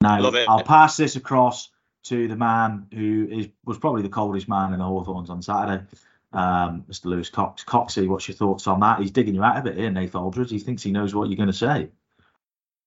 [0.02, 1.70] Now, I'll pass this across
[2.06, 5.86] to the man who is was probably the coldest man in the Hawthorns on Saturday
[6.34, 7.06] um, Mr.
[7.06, 7.64] Lewis Cox.
[7.64, 9.00] Coxie, what's your thoughts on that?
[9.00, 10.52] He's digging you out of it here, Nathan Aldridge.
[10.52, 11.90] He thinks he knows what you're going to say.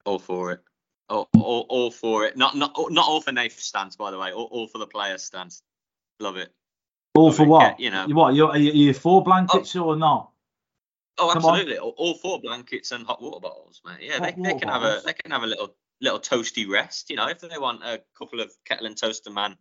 [0.04, 0.60] All for it.
[1.08, 2.36] All, all, all for it.
[2.36, 4.32] Not not not all for Nathan's stance, by the way.
[4.32, 5.62] All, all for the player's stance.
[6.18, 6.50] Love it.
[7.14, 7.48] All Love for it.
[7.48, 7.80] what?
[7.80, 8.06] you know.
[8.08, 8.34] What?
[8.34, 9.84] You're, are you for blankets oh.
[9.84, 10.30] or not?
[11.18, 11.78] Oh, absolutely.
[11.78, 13.98] All, all four blankets and hot water bottles, mate.
[14.00, 14.72] Yeah, they, they can bottles.
[14.72, 17.10] have a they can have a little little toasty rest.
[17.10, 19.56] You know, if they want a couple of kettle and toaster man,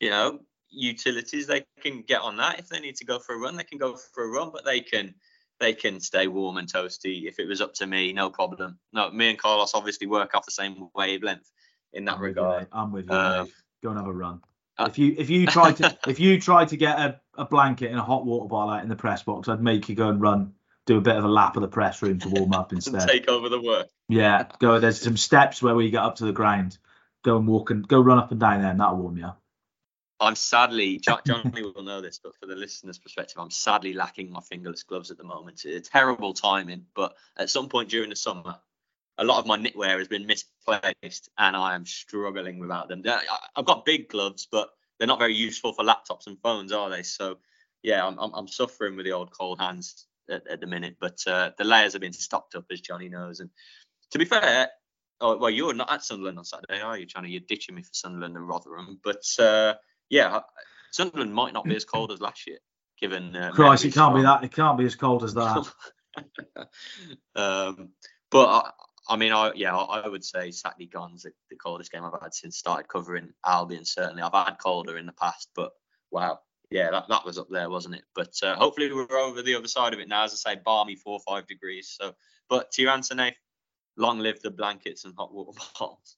[0.00, 0.40] you know,
[0.70, 2.58] utilities, they can get on that.
[2.58, 4.64] If they need to go for a run, they can go for a run, but
[4.64, 5.14] they can
[5.60, 7.26] they can stay warm and toasty.
[7.26, 8.78] If it was up to me, no problem.
[8.92, 11.50] No, me and Carlos obviously work off the same wavelength
[11.92, 12.60] in that I'm regard.
[12.60, 13.16] With I'm with you.
[13.16, 13.48] Um,
[13.82, 14.40] go and have a run.
[14.76, 17.90] Uh, if you if you tried to if you tried to get a, a blanket
[17.90, 20.20] and a hot water bottle out in the press box, I'd make you go and
[20.20, 20.52] run
[20.86, 23.08] do a bit of a lap of the press room to warm up instead.
[23.08, 23.88] Take over the work.
[24.08, 24.78] Yeah, go.
[24.80, 26.78] There's some steps where we get up to the ground.
[27.22, 29.40] Go and walk and go run up and down there, and that'll warm you up.
[30.20, 34.40] I'm sadly, Jonny will know this, but for the listener's perspective, I'm sadly lacking my
[34.40, 35.62] fingerless gloves at the moment.
[35.64, 38.56] It's terrible timing, but at some point during the summer,
[39.18, 43.02] a lot of my knitwear has been misplaced, and I am struggling without them.
[43.56, 47.02] I've got big gloves, but they're not very useful for laptops and phones, are they?
[47.02, 47.38] So,
[47.82, 50.96] yeah, I'm, I'm, I'm suffering with the old cold hands at, at the minute.
[51.00, 53.40] But uh, the layers have been stocked up, as Jonny knows.
[53.40, 53.50] And
[54.10, 54.68] to be fair,
[55.20, 57.30] oh, well, you're not at Sunderland on Saturday, are you, Jonny?
[57.30, 59.00] You're ditching me for Sunderland and Rotherham.
[59.02, 59.74] But uh,
[60.08, 60.40] yeah,
[60.92, 62.58] Sunderland might not be as cold as last year,
[63.00, 63.34] given.
[63.34, 64.44] Uh, Christ, it can't be that.
[64.44, 65.66] It can't be as cold as that.
[67.34, 67.90] um,
[68.30, 68.70] but I,
[69.08, 72.34] I mean, I yeah, I would say Saturday Gon's the, the coldest game I've had
[72.34, 73.84] since started covering Albion.
[73.84, 75.72] Certainly, I've had colder in the past, but
[76.10, 76.38] wow,
[76.70, 78.04] yeah, that, that was up there, wasn't it?
[78.14, 80.24] But uh, hopefully we're over the other side of it now.
[80.24, 81.94] As I say, balmy four or five degrees.
[82.00, 82.14] So,
[82.48, 83.36] but to your answer, Nate,
[83.96, 86.16] long live the blankets and hot water bottles.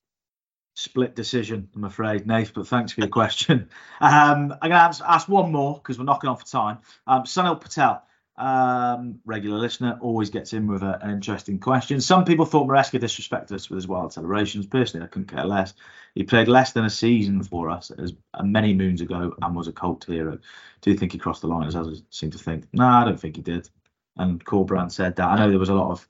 [0.74, 2.52] Split decision, I'm afraid, Nate.
[2.54, 3.70] But thanks for your question.
[4.00, 6.78] Um, I'm going to ask one more because we're knocking off time.
[7.06, 8.02] Um, Sunil Patel
[8.38, 12.00] um, regular listener, always gets in with a, an interesting question.
[12.00, 14.66] Some people thought Maresca disrespected us with his wild celebrations.
[14.66, 15.72] Personally, I couldn't care less.
[16.14, 19.68] He played less than a season for us as uh, many moons ago and was
[19.68, 20.38] a cult hero.
[20.82, 22.66] Do you think he crossed the line, as others seem to think?
[22.72, 23.70] No, I don't think he did.
[24.16, 25.28] And Corberán said that.
[25.28, 26.06] I know there was a lot of.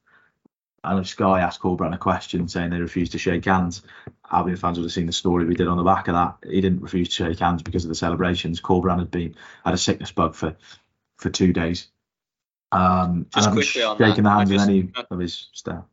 [0.82, 3.82] I know Sky asked Corberán a question saying they refused to shake hands.
[4.30, 6.36] Albion fans would have seen the story we did on the back of that.
[6.48, 8.60] He didn't refuse to shake hands because of the celebrations.
[8.60, 10.56] Corberán had been had a sickness bug for
[11.18, 11.88] for two days
[12.72, 15.84] um, just quickly on shaking that, hands with any of his staff.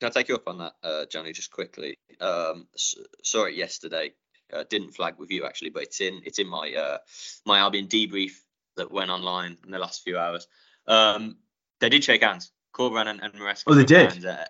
[0.00, 1.32] Can I take you up on that, uh, Jonny?
[1.32, 1.98] Just quickly.
[2.20, 4.12] Um, saw it yesterday.
[4.52, 6.98] Uh, didn't flag with you actually, but it's in it's in my uh,
[7.46, 8.32] my Albion debrief
[8.76, 10.48] that went online in the last few hours.
[10.86, 11.36] Um,
[11.80, 12.52] they did shake hands.
[12.72, 13.64] Corberán and, and Maresca.
[13.66, 14.24] Oh, they did.
[14.24, 14.44] Uh,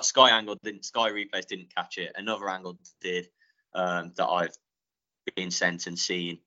[0.00, 0.84] Sky angle didn't.
[0.84, 2.12] Sky replays didn't catch it.
[2.16, 3.28] Another angle did
[3.74, 4.56] um, that I've
[5.34, 6.38] been sent and seen.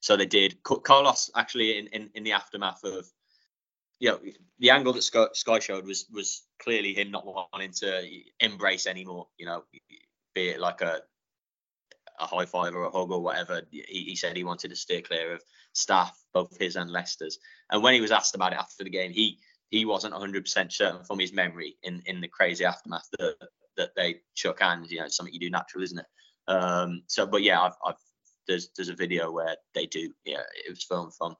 [0.00, 0.62] So they did.
[0.62, 3.06] Carlos actually in, in, in the aftermath of
[3.98, 4.20] you know,
[4.58, 8.02] the angle that Sky showed was was clearly him not wanting to
[8.40, 9.28] embrace anymore.
[9.38, 9.64] You know,
[10.34, 11.00] be it like a
[12.18, 13.62] a high five or a hug or whatever.
[13.70, 15.42] He, he said he wanted to steer clear of
[15.72, 17.38] staff, both his and Leicester's.
[17.70, 19.38] And when he was asked about it after the game, he
[19.68, 23.36] he wasn't 100% certain from his memory in in the crazy aftermath that
[23.76, 24.90] that they shook hands.
[24.90, 26.06] You know, it's something you do natural, isn't it?
[26.48, 27.94] Um, so, but yeah, I've, I've
[28.46, 30.12] there's there's a video where they do.
[30.24, 31.36] Yeah, it was filmed from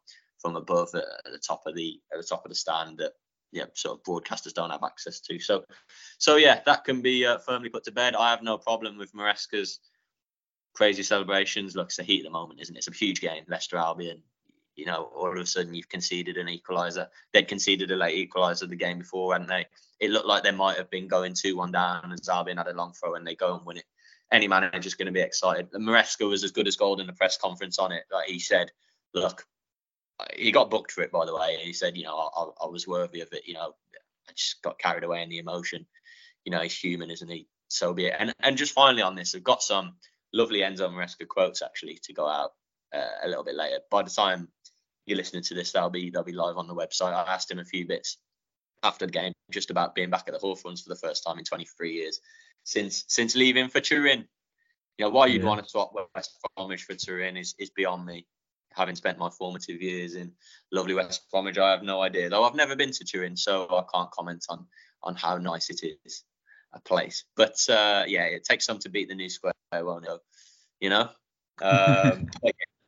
[0.46, 3.12] from above at, at the top of the at the top of the stand that
[3.50, 5.40] yeah sort of broadcasters don't have access to.
[5.40, 5.64] So
[6.18, 8.14] so yeah, that can be uh, firmly put to bed.
[8.14, 9.80] I have no problem with Maresca's
[10.74, 11.74] crazy celebrations.
[11.74, 12.78] Look, it's the heat at the moment, isn't it?
[12.78, 14.22] It's a huge game, Leicester Albion.
[14.76, 17.08] You know, all of a sudden you've conceded an equaliser.
[17.32, 19.66] They'd conceded a late equaliser the game before, hadn't they?
[19.98, 22.74] It looked like they might have been going 2 1 down and Albion had a
[22.74, 23.84] long throw and they go and win it.
[24.30, 25.68] Any manager's going to be excited.
[25.72, 28.04] And Maresca was as good as gold in the press conference on it.
[28.12, 28.70] Like he said,
[29.14, 29.46] look,
[30.34, 31.54] he got booked for it, by the way.
[31.54, 33.46] And he said, you know, I, I, was worthy of it.
[33.46, 33.74] You know,
[34.28, 35.86] I just got carried away in the emotion.
[36.44, 37.48] You know, he's human, isn't he?
[37.68, 38.14] So be it.
[38.18, 39.96] And and just finally on this, I've got some
[40.32, 42.52] lovely Enzo Maresca quotes actually to go out
[42.94, 43.80] uh, a little bit later.
[43.90, 44.48] By the time
[45.04, 47.12] you're listening to this, they'll be they'll be live on the website.
[47.12, 48.18] I asked him a few bits
[48.82, 51.44] after the game, just about being back at the Hawthorns for the first time in
[51.44, 52.20] 23 years
[52.64, 54.26] since since leaving for Turin.
[54.98, 55.48] You know, why you'd yeah.
[55.48, 58.26] want to swap West Bromwich for Turin is is beyond me
[58.76, 60.32] having spent my formative years in
[60.70, 62.28] lovely West Bromwich, I have no idea.
[62.28, 64.66] Though I've never been to Turin, so I can't comment on
[65.02, 66.24] on how nice it is
[66.72, 67.24] a place.
[67.36, 70.20] But uh, yeah, it takes some to beat the new square, won't it?
[70.80, 71.10] You know.
[71.62, 72.28] Um,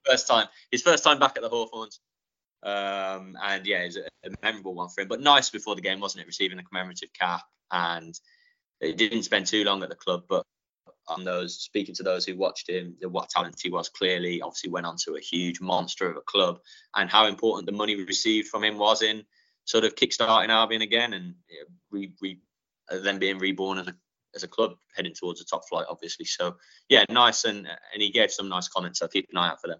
[0.04, 2.00] first time, his first time back at the Hawthorns.
[2.62, 5.08] Um, and yeah, it's a, a, memorable one for him.
[5.08, 6.26] But nice before the game, wasn't it?
[6.26, 8.14] Receiving the commemorative cap, and
[8.80, 10.44] it didn't spend too long at the club, but
[11.10, 14.86] on those, speaking to those who watched him, what talent he was clearly, obviously went
[14.86, 16.58] on to a huge monster of a club,
[16.94, 19.24] and how important the money received from him was in
[19.64, 21.34] sort of kickstarting Albion again and
[21.90, 22.38] re, re,
[22.90, 23.94] uh, then being reborn as a
[24.34, 26.24] as a club heading towards the top flight, obviously.
[26.24, 26.56] So
[26.88, 28.98] yeah, nice, and and he gave some nice comments.
[28.98, 29.78] So keep an eye out for them.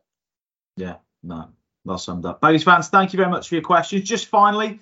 [0.76, 1.51] Yeah, no,
[1.85, 2.41] well summed up.
[2.41, 4.05] Baggies fans, thank you very much for your questions.
[4.05, 4.81] Just finally,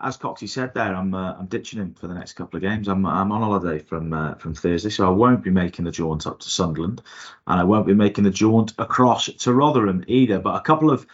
[0.00, 2.88] as Coxie said there, I'm uh, I'm ditching him for the next couple of games.
[2.88, 6.26] I'm I'm on holiday from uh, from Thursday, so I won't be making the jaunt
[6.26, 7.02] up to Sunderland,
[7.46, 10.38] and I won't be making the jaunt across to Rotherham either.
[10.38, 11.06] But a couple of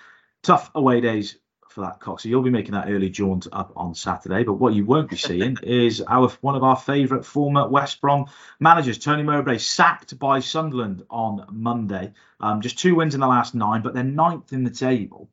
[0.43, 2.29] tough away days for that Coxie.
[2.29, 5.57] You'll be making that early jaunt up on Saturday, but what you won't be seeing
[5.63, 8.27] is our one of our favourite former West Brom
[8.61, 12.13] managers, Tony Mowbray, sacked by Sunderland on Monday.
[12.39, 15.31] Um, just two wins in the last nine, but they're ninth in the table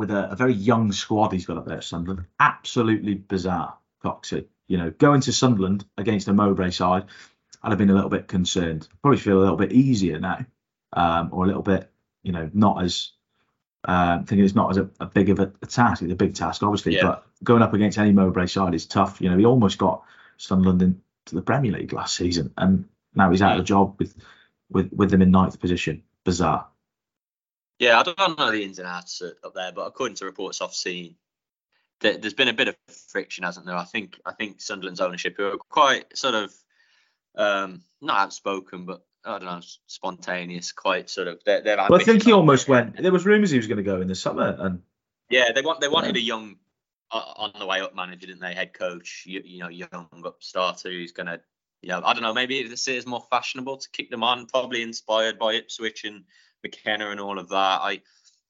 [0.00, 2.24] with a, a, very young squad he's got up there at Sunderland.
[2.40, 4.46] Absolutely bizarre, Coxey.
[4.66, 7.04] You know, going to Sunderland against a Mowbray side,
[7.62, 8.88] I'd have been a little bit concerned.
[9.02, 10.46] Probably feel a little bit easier now,
[10.94, 11.90] um, or a little bit,
[12.22, 13.10] you know, not as
[13.84, 16.00] um, thinking it's not as a, a big of a, a, task.
[16.00, 17.02] It's a big task, obviously, yeah.
[17.02, 19.20] but going up against any Mowbray side is tough.
[19.20, 20.02] You know, he almost got
[20.38, 24.16] Sunderland into the Premier League last season, and now he's out of a job with
[24.70, 26.04] with with them in ninth position.
[26.24, 26.68] Bizarre.
[27.80, 30.74] Yeah, I don't know the ins and outs up there, but according to reports I've
[30.74, 31.16] seen,
[32.00, 32.76] there's been a bit of
[33.08, 33.74] friction, hasn't there?
[33.74, 36.54] I think I think Sunderland's ownership who are quite sort of
[37.36, 41.42] um, not outspoken, but I don't know, spontaneous, quite sort of.
[41.44, 42.98] They're, they're well, I think he almost went.
[42.98, 44.82] There was rumours he was going to go in the summer, and
[45.30, 46.22] yeah, they want they wanted yeah.
[46.22, 46.56] a young
[47.10, 48.54] uh, on the way up manager, didn't they?
[48.54, 51.40] Head coach, you, you know, young up starter who's going to,
[51.80, 54.82] you know, I don't know, maybe this is more fashionable to kick them on, probably
[54.82, 56.24] inspired by Ipswich and
[56.62, 57.80] McKenna and all of that.
[57.82, 58.00] I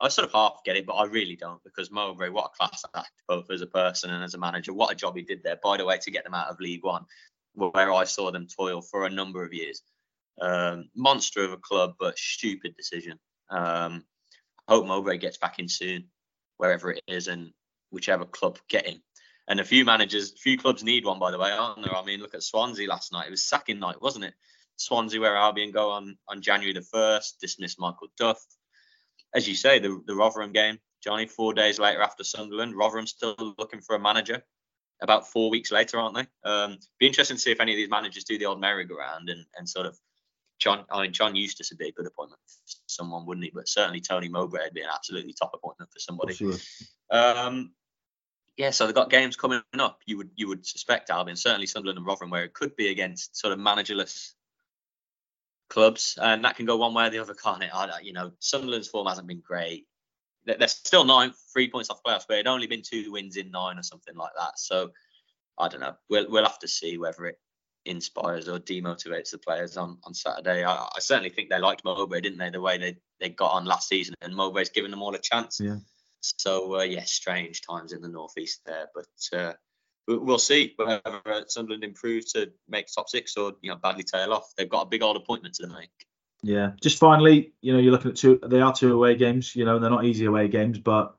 [0.01, 2.85] I sort of half get it, but I really don't because Mowbray, what a class
[2.97, 4.73] act, both as a person and as a manager.
[4.73, 6.83] What a job he did there, by the way, to get them out of League
[6.85, 7.05] One,
[7.55, 9.83] where I saw them toil for a number of years.
[10.41, 13.19] Um, monster of a club, but stupid decision.
[13.51, 14.05] Um,
[14.67, 16.07] hope Mowbray gets back in soon,
[16.57, 17.53] wherever it is, and
[17.91, 19.03] whichever club get him.
[19.49, 21.95] And a few managers, a few clubs need one, by the way, aren't there?
[21.95, 23.27] I mean, look at Swansea last night.
[23.27, 24.35] It was sacking night, wasn't it?
[24.81, 28.43] Swansea, where Albion go on on January the first, dismiss Michael Duff.
[29.35, 33.55] As you say, the the Rotherham game, Jonny, four days later after Sunderland, Rotherham still
[33.59, 34.43] looking for a manager.
[35.03, 36.27] About four weeks later, aren't they?
[36.51, 39.47] Um, be interesting to see if any of these managers do the old merry-go-round and,
[39.57, 39.99] and sort of
[40.59, 40.85] John.
[40.91, 43.51] I mean, John Eustace would be a good appointment for someone, wouldn't he?
[43.55, 46.35] But certainly Tony Mowbray would be an absolutely top appointment for somebody.
[46.35, 46.55] Sure.
[47.11, 47.73] Um,
[48.59, 50.01] yeah, so they've got games coming up.
[50.05, 53.39] You would you would suspect Albion, certainly Sunderland and Rotherham, where it could be against
[53.39, 54.35] sort of managerless
[55.71, 57.71] clubs, and that can go one way or the other, can't it?
[57.73, 59.87] I, you know, Sunderland's form hasn't been great.
[60.45, 63.79] They're still nine, three points off playoffs, but it'd only been two wins in nine
[63.79, 64.59] or something like that.
[64.59, 64.91] So
[65.59, 65.95] I don't know.
[66.09, 67.39] We'll we'll have to see whether it
[67.87, 70.65] inspires or demotivates the players on on Saturday.
[70.65, 72.51] I, I certainly think they liked Mowbray, didn't they?
[72.51, 75.61] The way they they got on last season, and Mowbray's given them all a chance.
[75.61, 75.77] Yeah.
[76.21, 79.39] So uh, yeah, strange times in the northeast there, but.
[79.39, 79.55] Uh,
[80.19, 81.01] we'll see whether
[81.49, 84.53] Sunderland improve to make top six or you know badly tail off.
[84.57, 85.91] They've got a big old appointment to make.
[86.43, 88.41] Yeah, just finally, you know, you're looking at two.
[88.43, 89.55] They are two away games.
[89.55, 91.15] You know, they're not easy away games, but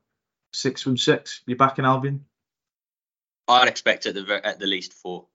[0.52, 1.42] six from six.
[1.46, 2.24] You're back in Albion.
[3.48, 5.26] I'd expect at the at the least four.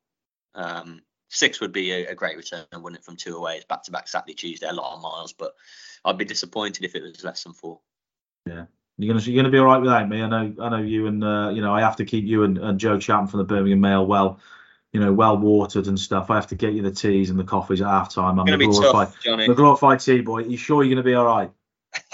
[0.56, 3.06] Um, six would be a, a, great return, wouldn't it?
[3.06, 5.34] From two away, it's back to back Saturday, Tuesday, a lot of miles.
[5.34, 5.54] But
[6.04, 7.80] I'd be disappointed if it was less than four.
[8.46, 8.66] Yeah,
[8.98, 10.22] you're gonna you're gonna be all right without me.
[10.22, 12.58] I know I know you and uh, you know I have to keep you and,
[12.58, 14.40] and Joe Chapman from the Birmingham Mail well,
[14.92, 16.32] you know, well watered and stuff.
[16.32, 18.40] I have to get you the teas and the coffees at half time.
[18.40, 19.48] I'm a glorified, tough, Jonny.
[19.48, 20.40] the glorified tea boy.
[20.40, 21.52] Are you sure you're gonna be all right?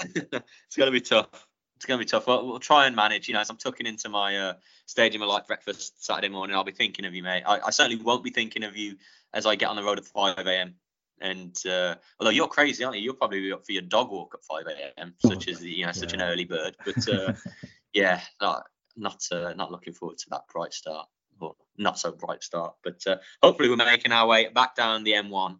[0.00, 1.46] it's gonna be tough.
[1.76, 2.26] It's gonna be tough.
[2.26, 3.28] We'll, we'll try and manage.
[3.28, 4.54] You know, as I'm tucking into my uh,
[4.84, 7.44] stadium of light breakfast Saturday morning, I'll be thinking of you, mate.
[7.46, 8.96] I, I certainly won't be thinking of you
[9.32, 10.74] as I get on the road at 5 a.m.
[11.20, 13.04] And uh, although you're crazy, aren't you?
[13.04, 15.14] You'll probably be up for your dog walk at 5 a.m.
[15.18, 16.22] Such as you know, such yeah.
[16.22, 16.76] an early bird.
[16.84, 17.32] But uh,
[17.92, 18.64] yeah, not
[18.96, 21.08] not uh, not looking forward to that bright start,
[21.40, 22.74] or not so bright start.
[22.82, 25.58] But uh, hopefully, we're making our way back down the M1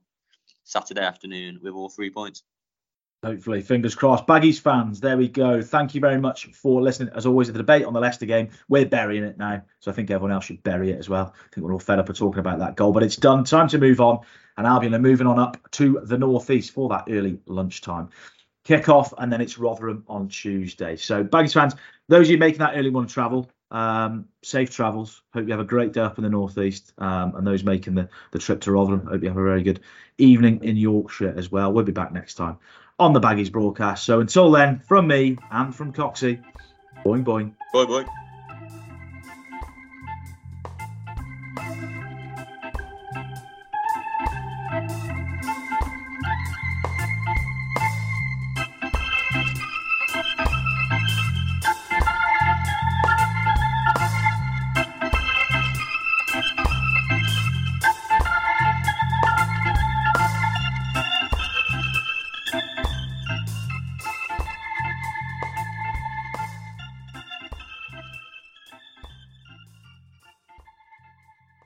[0.64, 2.42] Saturday afternoon with all three points.
[3.24, 4.26] Hopefully, fingers crossed.
[4.26, 5.62] Baggies fans, there we go.
[5.62, 7.12] Thank you very much for listening.
[7.14, 9.62] As always, the debate on the Leicester game, we're burying it now.
[9.80, 11.34] So I think everyone else should bury it as well.
[11.34, 13.44] I think we're all fed up of talking about that goal, but it's done.
[13.44, 14.20] Time to move on.
[14.56, 18.10] And Albion are moving on up to the northeast for that early lunchtime
[18.64, 20.96] kick off, and then it's Rotherham on Tuesday.
[20.96, 21.74] So, Baggies fans,
[22.08, 25.22] those of you making that early one travel, um, safe travels.
[25.32, 26.92] Hope you have a great day up in the northeast.
[26.98, 29.80] Um, and those making the, the trip to Rotherham, hope you have a very good
[30.16, 31.72] evening in Yorkshire as well.
[31.72, 32.58] We'll be back next time
[32.98, 34.04] on the Baggies broadcast.
[34.04, 36.42] So until then, from me and from Coxey,
[37.04, 37.54] boing boing.
[37.74, 38.08] Boing boing.